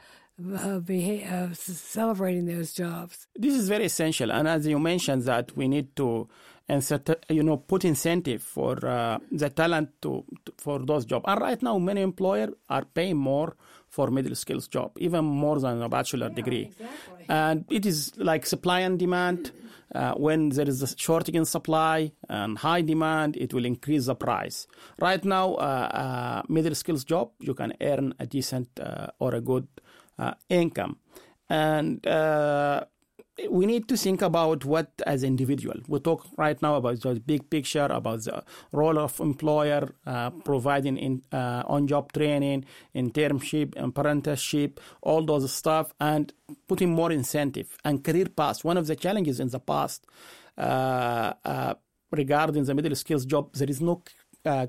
uh, 0.57 0.79
beha- 0.79 1.27
uh, 1.27 1.55
celebrating 1.55 2.47
those 2.47 2.73
jobs. 2.73 3.29
This 3.37 3.55
is 3.55 3.69
very 3.69 3.85
essential, 3.85 4.33
and 4.33 4.49
as 4.49 4.67
you 4.67 4.79
mentioned, 4.79 5.23
that 5.25 5.57
we 5.57 5.69
need 5.69 5.95
to, 5.97 6.29
insert, 6.69 7.09
you 7.29 7.43
know, 7.43 7.59
put 7.59 7.85
incentive 7.85 8.43
for 8.43 8.85
uh, 8.85 9.19
the 9.31 9.51
talent 9.51 9.91
to, 10.03 10.25
to, 10.47 10.53
for 10.57 10.79
those 10.81 11.05
jobs. 11.05 11.25
And 11.29 11.41
right 11.41 11.63
now, 11.63 11.79
many 11.79 12.01
employers 12.01 12.55
are 12.69 12.85
paying 12.85 13.19
more 13.19 13.57
for 13.89 14.11
middle 14.11 14.35
skills 14.35 14.69
job, 14.69 14.93
even 14.99 15.25
more 15.25 15.61
than 15.61 15.83
a 15.83 15.89
bachelor 15.89 16.29
yeah, 16.29 16.35
degree. 16.35 16.63
Exactly. 16.63 17.27
And 17.29 17.65
it 17.71 17.85
is 17.87 18.13
like 18.17 18.47
supply 18.47 18.81
and 18.81 18.99
demand. 18.99 19.53
Uh, 19.95 20.15
when 20.15 20.49
there 20.51 20.69
is 20.69 20.83
a 20.83 20.97
shortage 20.97 21.35
in 21.35 21.45
supply 21.45 22.13
and 22.29 22.59
high 22.59 22.81
demand, 22.81 23.37
it 23.37 23.53
will 23.53 23.65
increase 23.65 24.07
the 24.07 24.15
price. 24.15 24.67
Right 25.01 25.25
now, 25.25 25.55
uh, 25.55 25.89
uh, 25.93 26.43
middle 26.49 26.75
skills 26.75 27.05
job, 27.05 27.31
you 27.41 27.55
can 27.55 27.75
earn 27.81 28.15
a 28.19 28.27
decent 28.27 28.69
uh, 28.81 29.09
or 29.19 29.35
a 29.35 29.41
good 29.41 29.69
uh, 30.19 30.35
income. 30.49 30.99
And 31.49 32.07
we 33.51 33.67
need 33.67 33.89
to 33.89 33.97
think 33.97 34.21
about 34.23 34.65
what 34.65 34.91
as 35.07 35.23
individual. 35.23 35.77
We 35.89 36.01
talk 36.01 36.27
right 36.37 36.61
now 36.61 36.75
about 36.75 37.01
the 37.01 37.15
big 37.15 37.49
picture, 37.49 37.89
about 37.91 38.25
the 38.25 38.45
role 38.73 38.99
of 38.99 39.19
employer 39.21 39.95
uh, 40.07 40.31
providing 40.31 40.99
in, 40.99 41.23
uh, 41.33 41.63
on-job 41.67 42.13
training, 42.13 42.67
internship, 42.95 43.75
apprenticeship, 43.77 44.81
all 45.01 45.25
those 45.25 45.51
stuff, 45.53 45.93
and 45.99 46.33
putting 46.69 46.93
more 46.93 47.11
incentive 47.11 47.77
and 47.85 48.05
career 48.05 48.27
paths. 48.27 48.65
One 48.65 48.77
of 48.77 48.87
the 48.87 48.97
challenges 48.97 49.41
in 49.41 49.49
the 49.49 49.61
past 49.61 50.07
uh, 50.59 51.33
uh 51.45 51.75
regarding 52.11 52.63
the 52.65 52.75
middle 52.75 52.95
skills 52.95 53.25
job, 53.25 53.55
there 53.55 53.71
is 53.71 53.81
no 53.81 54.03
uh, 54.45 54.67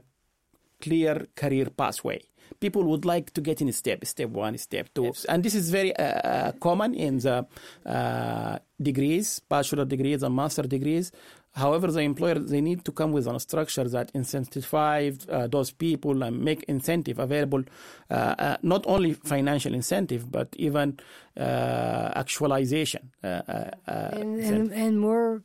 clear 0.85 1.15
career 1.41 1.67
pathway 1.81 2.19
people 2.59 2.83
would 2.83 3.05
like 3.05 3.31
to 3.33 3.41
get 3.41 3.61
in 3.61 3.71
step, 3.73 4.05
step 4.05 4.29
one, 4.29 4.57
step 4.57 4.87
two. 4.95 5.05
Yes. 5.05 5.25
And 5.25 5.43
this 5.43 5.55
is 5.55 5.69
very 5.69 5.91
uh, 5.95 6.03
uh, 6.03 6.51
common 6.67 6.95
in 6.95 7.19
the 7.19 7.45
uh, 7.85 8.59
degrees, 8.81 9.39
bachelor 9.39 9.85
degrees 9.85 10.23
and 10.23 10.35
master 10.35 10.63
degrees. 10.63 11.11
However, 11.55 11.91
the 11.91 11.99
employer, 11.99 12.39
they 12.39 12.61
need 12.61 12.83
to 12.85 12.91
come 12.91 13.11
with 13.11 13.27
a 13.27 13.39
structure 13.39 13.87
that 13.87 14.11
incentivize 14.13 15.29
uh, 15.29 15.45
those 15.47 15.69
people 15.69 16.23
and 16.23 16.41
make 16.41 16.63
incentive 16.63 17.19
available, 17.19 17.63
uh, 18.09 18.13
uh, 18.13 18.57
not 18.63 18.83
only 18.87 19.13
financial 19.13 19.73
incentive, 19.73 20.31
but 20.31 20.47
even 20.57 20.99
actualization. 21.37 23.11
And, 23.21 23.71
and, 23.87 24.71
and, 24.71 24.99
more 24.99 25.43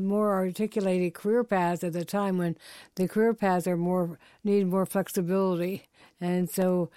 more 0.00 0.32
articulated 0.34 1.14
career 1.14 1.44
paths 1.44 1.84
at 1.84 1.92
the 1.92 2.04
time 2.04 2.38
when 2.38 2.56
the 2.94 3.06
career 3.06 3.34
paths 3.34 3.66
are 3.66 3.76
more 3.76 4.18
need 4.42 4.66
more 4.66 4.86
flexibility 4.86 5.86
and 6.20 6.48
so 6.50 6.90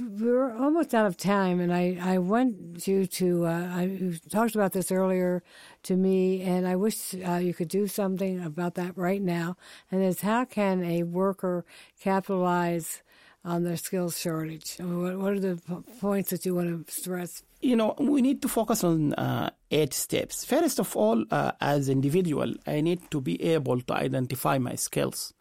we're 0.00 0.56
almost 0.56 0.94
out 0.94 1.06
of 1.06 1.16
time, 1.16 1.60
and 1.60 1.72
I, 1.72 1.98
I 2.00 2.18
want 2.18 2.86
you 2.86 3.06
to. 3.06 3.46
Uh, 3.46 3.68
I 3.72 3.82
you 3.84 4.18
talked 4.30 4.54
about 4.54 4.72
this 4.72 4.90
earlier 4.90 5.42
to 5.84 5.96
me, 5.96 6.42
and 6.42 6.66
I 6.66 6.76
wish 6.76 7.14
uh, 7.14 7.36
you 7.36 7.54
could 7.54 7.68
do 7.68 7.86
something 7.86 8.42
about 8.42 8.74
that 8.74 8.96
right 8.96 9.22
now. 9.22 9.56
And 9.90 10.02
is 10.02 10.20
how 10.20 10.44
can 10.44 10.84
a 10.84 11.02
worker 11.02 11.64
capitalize 12.00 13.02
on 13.44 13.64
their 13.64 13.76
skills 13.76 14.18
shortage? 14.18 14.76
What, 14.78 15.18
what, 15.18 15.32
are 15.32 15.40
the 15.40 15.56
points 16.00 16.30
that 16.30 16.44
you 16.44 16.54
want 16.54 16.86
to 16.86 16.92
stress? 16.92 17.42
You 17.60 17.76
know, 17.76 17.94
we 17.98 18.22
need 18.22 18.42
to 18.42 18.48
focus 18.48 18.84
on 18.84 19.14
uh, 19.14 19.50
eight 19.70 19.94
steps. 19.94 20.44
First 20.44 20.78
of 20.78 20.94
all, 20.96 21.24
uh, 21.30 21.52
as 21.60 21.88
individual, 21.88 22.54
I 22.66 22.80
need 22.80 23.10
to 23.10 23.20
be 23.20 23.42
able 23.42 23.80
to 23.80 23.94
identify 23.94 24.58
my 24.58 24.74
skills 24.74 25.32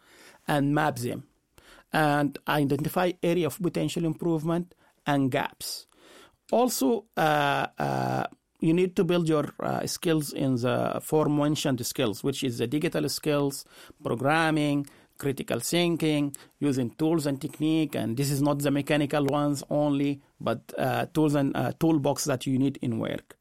and 0.47 0.73
map 0.73 0.97
them 0.97 1.23
and 1.95 2.37
identify 2.49 3.13
area 3.23 3.47
of 3.47 3.57
potential 3.61 4.03
improvement 4.03 4.75
and 5.07 5.31
gaps. 5.31 5.87
Also, 6.51 7.05
uh, 7.15 7.67
uh, 7.79 8.25
you 8.59 8.73
need 8.73 8.97
to 8.97 9.05
build 9.05 9.29
your 9.29 9.45
uh, 9.61 9.87
skills 9.87 10.33
in 10.33 10.55
the 10.55 10.99
four-mentioned 11.01 11.83
skills, 11.85 12.21
which 12.21 12.43
is 12.43 12.57
the 12.57 12.67
digital 12.67 13.07
skills, 13.07 13.63
programming, 14.03 14.85
critical 15.17 15.61
thinking, 15.61 16.35
using 16.59 16.89
tools 16.91 17.25
and 17.25 17.39
technique. 17.39 17.95
And 17.95 18.17
this 18.17 18.29
is 18.29 18.41
not 18.41 18.59
the 18.59 18.71
mechanical 18.71 19.25
ones 19.25 19.63
only, 19.69 20.21
but 20.41 20.59
uh, 20.77 21.05
tools 21.13 21.33
and 21.33 21.55
uh, 21.55 21.71
toolbox 21.79 22.25
that 22.25 22.45
you 22.45 22.59
need 22.59 22.77
in 22.81 22.99
work. 22.99 23.37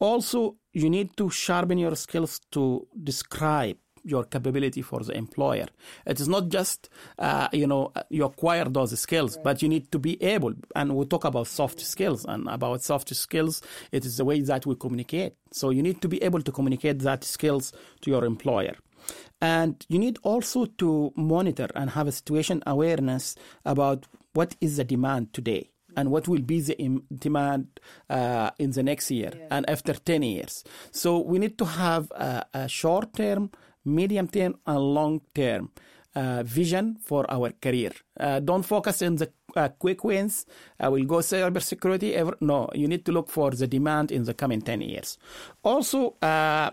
Also, 0.00 0.56
you 0.72 0.90
need 0.90 1.16
to 1.16 1.30
sharpen 1.30 1.78
your 1.78 1.94
skills 1.94 2.40
to 2.50 2.88
describe 3.04 3.76
your 4.04 4.24
capability 4.24 4.82
for 4.82 5.00
the 5.00 5.16
employer. 5.16 5.66
It 6.06 6.20
is 6.20 6.28
not 6.28 6.48
just, 6.48 6.88
uh, 7.18 7.48
you 7.52 7.66
know, 7.66 7.92
you 8.10 8.24
acquire 8.24 8.66
those 8.66 8.98
skills, 8.98 9.36
right. 9.36 9.44
but 9.44 9.62
you 9.62 9.68
need 9.68 9.90
to 9.92 9.98
be 9.98 10.22
able, 10.22 10.54
and 10.76 10.94
we 10.94 11.06
talk 11.06 11.24
about 11.24 11.46
soft 11.46 11.80
skills, 11.80 12.24
and 12.24 12.48
about 12.48 12.82
soft 12.82 13.14
skills, 13.14 13.62
it 13.92 14.04
is 14.04 14.16
the 14.18 14.24
way 14.24 14.40
that 14.40 14.66
we 14.66 14.74
communicate. 14.76 15.34
So 15.52 15.70
you 15.70 15.82
need 15.82 16.02
to 16.02 16.08
be 16.08 16.22
able 16.22 16.42
to 16.42 16.52
communicate 16.52 17.00
that 17.00 17.24
skills 17.24 17.72
to 18.02 18.10
your 18.10 18.24
employer. 18.24 18.74
And 19.40 19.84
you 19.88 19.98
need 19.98 20.18
also 20.22 20.66
to 20.66 21.12
monitor 21.16 21.68
and 21.74 21.90
have 21.90 22.08
a 22.08 22.12
situation 22.12 22.62
awareness 22.66 23.36
about 23.64 24.06
what 24.32 24.56
is 24.60 24.78
the 24.78 24.84
demand 24.84 25.32
today 25.32 25.70
and 25.96 26.10
what 26.10 26.28
will 26.28 26.40
be 26.40 26.60
the 26.60 27.00
demand 27.14 27.68
uh, 28.10 28.50
in 28.58 28.70
the 28.72 28.82
next 28.82 29.10
year 29.10 29.32
yeah. 29.36 29.46
and 29.50 29.68
after 29.68 29.94
10 29.94 30.22
years. 30.22 30.64
So 30.90 31.18
we 31.18 31.38
need 31.38 31.58
to 31.58 31.64
have 31.64 32.10
a, 32.12 32.46
a 32.52 32.68
short 32.68 33.14
term, 33.14 33.50
medium 33.84 34.28
term, 34.28 34.56
and 34.66 34.78
long 34.78 35.20
term 35.34 35.70
uh, 36.14 36.42
vision 36.44 36.96
for 37.02 37.30
our 37.30 37.50
career. 37.60 37.92
Uh, 38.18 38.40
don't 38.40 38.62
focus 38.62 39.02
on 39.02 39.16
the 39.16 39.30
uh, 39.56 39.68
quick 39.68 40.04
wins. 40.04 40.46
I 40.78 40.88
will 40.88 41.04
go 41.04 41.16
cybersecurity. 41.16 42.12
Ever. 42.14 42.36
No, 42.40 42.68
you 42.74 42.88
need 42.88 43.04
to 43.06 43.12
look 43.12 43.28
for 43.28 43.50
the 43.50 43.66
demand 43.66 44.12
in 44.12 44.24
the 44.24 44.34
coming 44.34 44.62
10 44.62 44.80
years. 44.80 45.18
Also, 45.62 46.16
uh, 46.22 46.70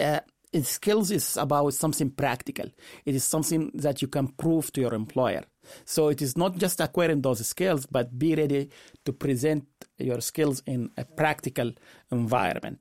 uh, 0.00 0.20
skills 0.62 1.10
is 1.10 1.36
about 1.36 1.74
something 1.74 2.10
practical. 2.10 2.66
It 3.04 3.14
is 3.14 3.24
something 3.24 3.70
that 3.74 4.02
you 4.02 4.08
can 4.08 4.28
prove 4.28 4.72
to 4.72 4.80
your 4.80 4.94
employer. 4.94 5.44
So 5.84 6.08
it 6.08 6.20
is 6.20 6.36
not 6.36 6.56
just 6.58 6.80
acquiring 6.80 7.22
those 7.22 7.46
skills, 7.46 7.86
but 7.86 8.18
be 8.18 8.34
ready 8.34 8.70
to 9.04 9.12
present 9.12 9.66
your 9.98 10.20
skills 10.20 10.62
in 10.66 10.90
a 10.96 11.04
practical 11.04 11.72
environment. 12.10 12.78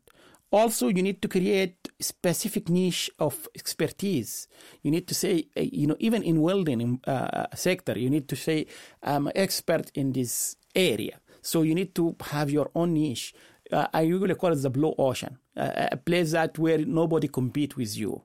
Also, 0.54 0.88
you 0.88 1.02
need 1.02 1.20
to 1.20 1.28
create 1.28 1.90
specific 2.00 2.70
niche 2.70 3.10
of 3.18 3.50
expertise. 3.56 4.48
You 4.84 4.92
need 4.92 5.08
to 5.08 5.16
say, 5.16 5.48
eh, 5.56 5.70
you 5.72 5.88
know, 5.88 5.96
even 5.98 6.22
in 6.22 6.42
welding 6.42 7.02
uh, 7.08 7.48
sector, 7.56 7.98
you 7.98 8.08
need 8.08 8.28
to 8.30 8.36
say, 8.36 8.68
I'm 9.02 9.26
an 9.26 9.34
expert 9.36 9.90
in 9.96 10.12
this 10.12 10.56
area. 10.76 11.20
So 11.42 11.64
you 11.64 11.74
need 11.74 11.96
to 11.96 12.16
have 12.22 12.52
your 12.52 12.70
own 12.76 12.94
niche. 12.94 13.34
Uh, 13.72 13.88
I 13.92 14.02
usually 14.02 14.36
call 14.36 14.54
it 14.54 14.62
the 14.62 14.70
blue 14.70 14.94
ocean, 15.00 15.40
uh, 15.58 15.88
a 15.92 15.98
place 15.98 16.34
that 16.34 16.60
where 16.60 16.78
nobody 16.78 17.30
compete 17.30 17.76
with 17.76 17.98
you. 17.98 18.22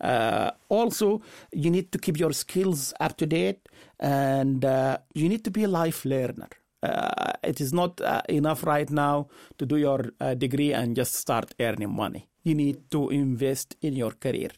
Uh, 0.00 0.50
also, 0.68 1.22
you 1.52 1.70
need 1.70 1.92
to 1.92 1.98
keep 1.98 2.18
your 2.18 2.32
skills 2.32 2.92
up 2.98 3.16
to 3.18 3.26
date 3.26 3.68
and 4.00 4.64
uh, 4.64 4.98
you 5.14 5.28
need 5.28 5.44
to 5.44 5.52
be 5.52 5.62
a 5.62 5.68
life 5.68 6.04
learner. 6.04 6.48
Uh, 6.82 7.32
it 7.42 7.60
is 7.60 7.72
not 7.72 8.00
uh, 8.00 8.22
enough 8.28 8.64
right 8.64 8.90
now 8.90 9.28
to 9.58 9.66
do 9.66 9.76
your 9.76 10.12
uh, 10.20 10.34
degree 10.34 10.72
and 10.72 10.96
just 10.96 11.14
start 11.14 11.52
earning 11.60 11.94
money. 11.94 12.28
You 12.42 12.54
need 12.54 12.90
to 12.90 13.10
invest 13.10 13.76
in 13.82 13.94
your 13.94 14.12
career. 14.12 14.48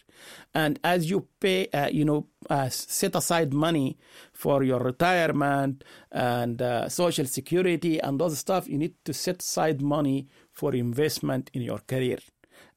And 0.54 0.78
as 0.84 1.10
you 1.10 1.26
pay, 1.40 1.66
uh, 1.68 1.88
you 1.88 2.04
know, 2.04 2.28
set 2.68 3.16
aside 3.16 3.52
money 3.52 3.98
for 4.32 4.62
your 4.62 4.78
retirement 4.78 5.82
and 6.12 6.62
social 6.92 7.26
security 7.26 7.98
and 7.98 8.20
those 8.20 8.38
stuff, 8.38 8.68
you 8.68 8.78
need 8.78 8.94
to 9.04 9.12
set 9.12 9.42
aside 9.42 9.82
money 9.82 10.28
for 10.52 10.74
investment 10.74 11.50
in 11.54 11.62
your 11.62 11.78
career 11.78 12.18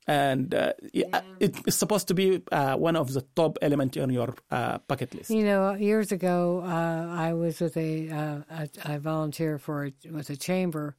and 0.07 0.53
uh, 0.53 0.73
yeah. 0.93 1.21
it's 1.39 1.75
supposed 1.75 2.07
to 2.07 2.13
be 2.13 2.41
uh, 2.51 2.75
one 2.75 2.95
of 2.95 3.13
the 3.13 3.21
top 3.35 3.57
elements 3.61 3.97
on 3.97 4.09
your 4.11 4.35
uh, 4.51 4.77
bucket 4.87 5.13
list. 5.15 5.29
You 5.31 5.43
know, 5.43 5.73
years 5.73 6.11
ago, 6.11 6.61
uh, 6.63 7.07
I 7.09 7.33
was 7.33 7.59
with 7.59 7.75
a, 7.77 8.09
uh, 8.09 8.41
a 8.49 8.93
I 8.93 8.97
volunteer 8.97 9.57
for 9.57 9.89
with 10.11 10.29
a 10.29 10.35
chamber, 10.35 10.95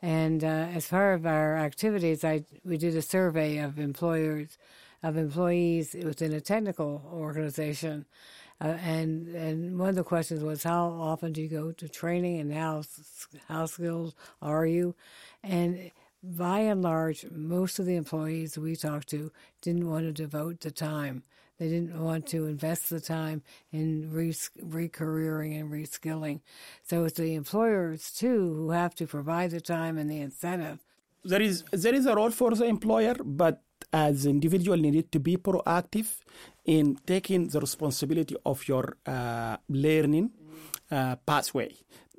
and 0.00 0.42
uh, 0.42 0.68
as 0.74 0.88
part 0.88 1.16
of 1.16 1.26
our 1.26 1.56
activities, 1.58 2.24
I 2.24 2.44
we 2.64 2.78
did 2.78 2.96
a 2.96 3.02
survey 3.02 3.58
of 3.58 3.78
employers 3.78 4.56
of 5.02 5.16
employees 5.16 5.94
within 6.02 6.32
a 6.32 6.40
technical 6.40 7.02
organization. 7.12 8.06
and 8.60 9.28
and 9.28 9.78
one 9.78 9.90
of 9.90 9.96
the 9.96 10.02
questions 10.02 10.42
was 10.42 10.62
how 10.62 10.86
often 10.86 11.32
do 11.32 11.42
you 11.42 11.48
go 11.48 11.72
to 11.72 11.88
training 11.88 12.40
and 12.40 12.54
how 12.54 12.82
how 13.48 13.66
skilled 13.66 14.14
are 14.40 14.64
you, 14.64 14.94
and 15.42 15.90
by 16.34 16.60
and 16.60 16.82
large, 16.82 17.26
most 17.30 17.78
of 17.78 17.86
the 17.86 17.96
employees 17.96 18.58
we 18.58 18.74
talked 18.74 19.08
to 19.10 19.30
didn't 19.62 19.88
want 19.88 20.04
to 20.04 20.12
devote 20.12 20.60
the 20.60 20.70
time. 20.70 21.22
They 21.58 21.68
didn't 21.68 21.98
want 21.98 22.26
to 22.28 22.46
invest 22.46 22.90
the 22.90 23.00
time 23.00 23.42
in 23.72 24.10
re- 24.10 24.88
careering 24.88 25.58
and 25.58 25.70
reskilling. 25.70 26.40
So 26.82 27.04
it's 27.04 27.18
the 27.18 27.34
employers 27.34 28.10
too 28.10 28.54
who 28.54 28.70
have 28.70 28.94
to 28.96 29.06
provide 29.06 29.52
the 29.52 29.60
time 29.60 29.96
and 29.96 30.10
the 30.10 30.20
incentive. 30.20 30.80
There 31.24 31.40
is 31.40 31.64
there 31.72 31.94
is 31.94 32.06
a 32.06 32.14
role 32.14 32.30
for 32.30 32.54
the 32.54 32.66
employer, 32.66 33.16
but 33.24 33.62
as 33.92 34.26
individual, 34.26 34.78
you 34.78 34.90
need 34.90 35.10
to 35.12 35.20
be 35.20 35.36
proactive 35.36 36.08
in 36.64 36.98
taking 37.06 37.48
the 37.48 37.60
responsibility 37.60 38.36
of 38.44 38.68
your 38.68 38.96
uh, 39.06 39.56
learning 39.68 40.30
uh, 40.90 41.16
pathway. 41.16 41.72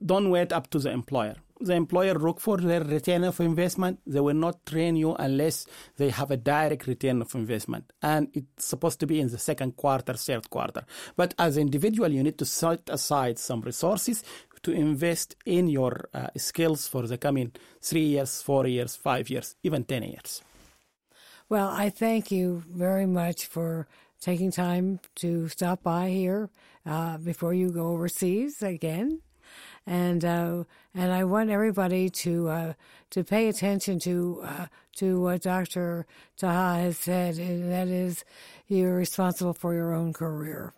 Don't 0.03 0.29
wait 0.29 0.51
up 0.51 0.69
to 0.71 0.79
the 0.79 0.91
employer 0.91 1.35
the 1.59 1.73
employer 1.73 2.13
look 2.15 2.39
for 2.39 2.57
their 2.57 2.83
return 2.83 3.23
of 3.23 3.39
investment. 3.39 3.99
They 4.05 4.19
will 4.19 4.35
not 4.35 4.65
train 4.65 4.95
you 4.95 5.15
unless 5.15 5.65
they 5.97 6.09
have 6.09 6.31
a 6.31 6.37
direct 6.37 6.87
return 6.87 7.21
of 7.21 7.33
investment. 7.35 7.91
And 8.01 8.29
it's 8.33 8.65
supposed 8.65 8.99
to 9.01 9.07
be 9.07 9.19
in 9.19 9.29
the 9.29 9.37
second 9.37 9.75
quarter, 9.75 10.13
third 10.13 10.49
quarter. 10.49 10.83
But 11.15 11.33
as 11.39 11.57
an 11.57 11.63
individual, 11.63 12.11
you 12.11 12.23
need 12.23 12.37
to 12.37 12.45
set 12.45 12.89
aside 12.89 13.39
some 13.39 13.61
resources 13.61 14.23
to 14.63 14.71
invest 14.71 15.35
in 15.45 15.67
your 15.67 16.09
uh, 16.13 16.27
skills 16.37 16.87
for 16.87 17.07
the 17.07 17.17
coming 17.17 17.51
three 17.81 18.05
years, 18.05 18.41
four 18.41 18.67
years, 18.67 18.95
five 18.95 19.29
years, 19.29 19.55
even 19.63 19.83
10 19.83 20.03
years. 20.03 20.41
Well, 21.49 21.69
I 21.69 21.89
thank 21.89 22.31
you 22.31 22.63
very 22.69 23.05
much 23.05 23.45
for 23.45 23.87
taking 24.19 24.51
time 24.51 24.99
to 25.15 25.47
stop 25.47 25.83
by 25.83 26.09
here 26.09 26.49
uh, 26.85 27.17
before 27.17 27.53
you 27.53 27.71
go 27.71 27.87
overseas 27.87 28.61
again 28.61 29.21
and 29.87 30.25
uh, 30.25 30.63
and 30.93 31.11
I 31.11 31.23
want 31.23 31.49
everybody 31.49 32.09
to 32.09 32.49
uh, 32.49 32.73
to 33.11 33.23
pay 33.23 33.47
attention 33.47 33.99
to 33.99 34.41
uh, 34.43 34.65
to 34.97 35.21
what 35.21 35.41
Dr. 35.41 36.05
Taha 36.37 36.81
has 36.81 36.97
said, 36.97 37.37
and 37.37 37.71
that 37.71 37.87
is 37.87 38.25
you're 38.67 38.95
responsible 38.95 39.53
for 39.53 39.73
your 39.73 39.93
own 39.93 40.11
career. 40.11 40.73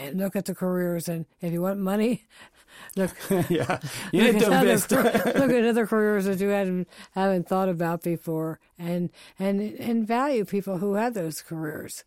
And 0.00 0.18
look 0.18 0.36
at 0.36 0.44
the 0.44 0.54
careers, 0.54 1.08
and 1.08 1.26
if 1.40 1.52
you 1.52 1.60
want 1.60 1.80
money, 1.80 2.26
look. 2.96 3.10
yeah, 3.50 3.80
you 4.12 4.22
need 4.22 4.40
to 4.40 4.46
invest. 4.46 4.92
look 4.92 5.04
at 5.04 5.64
other 5.64 5.86
careers 5.86 6.26
that 6.26 6.38
you 6.38 6.48
hadn't 6.48 6.88
haven't 7.12 7.48
thought 7.48 7.68
about 7.68 8.02
before, 8.02 8.60
and 8.78 9.10
and 9.38 9.60
and 9.60 10.06
value 10.06 10.44
people 10.44 10.78
who 10.78 10.94
have 10.94 11.14
those 11.14 11.42
careers 11.42 12.04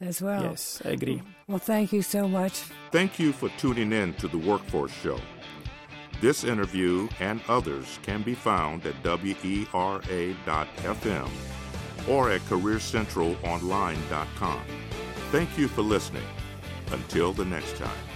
as 0.00 0.22
well. 0.22 0.44
Yes, 0.44 0.80
I 0.82 0.90
agree. 0.90 1.20
Well, 1.46 1.58
thank 1.58 1.92
you 1.92 2.00
so 2.00 2.26
much. 2.26 2.64
Thank 2.90 3.18
you 3.18 3.32
for 3.32 3.50
tuning 3.58 3.92
in 3.92 4.14
to 4.14 4.28
the 4.28 4.38
Workforce 4.38 4.92
Show. 4.92 5.20
This 6.20 6.44
interview 6.44 7.08
and 7.18 7.40
others 7.48 7.98
can 8.02 8.22
be 8.22 8.34
found 8.34 8.84
at 8.84 9.02
WERA.FM 9.02 9.70
or 12.08 12.30
at 12.30 12.40
CareerCentralOnline.com. 12.42 14.60
Thank 15.30 15.56
you 15.56 15.68
for 15.68 15.82
listening. 15.82 16.26
Until 16.92 17.32
the 17.32 17.44
next 17.44 17.76
time. 17.76 18.09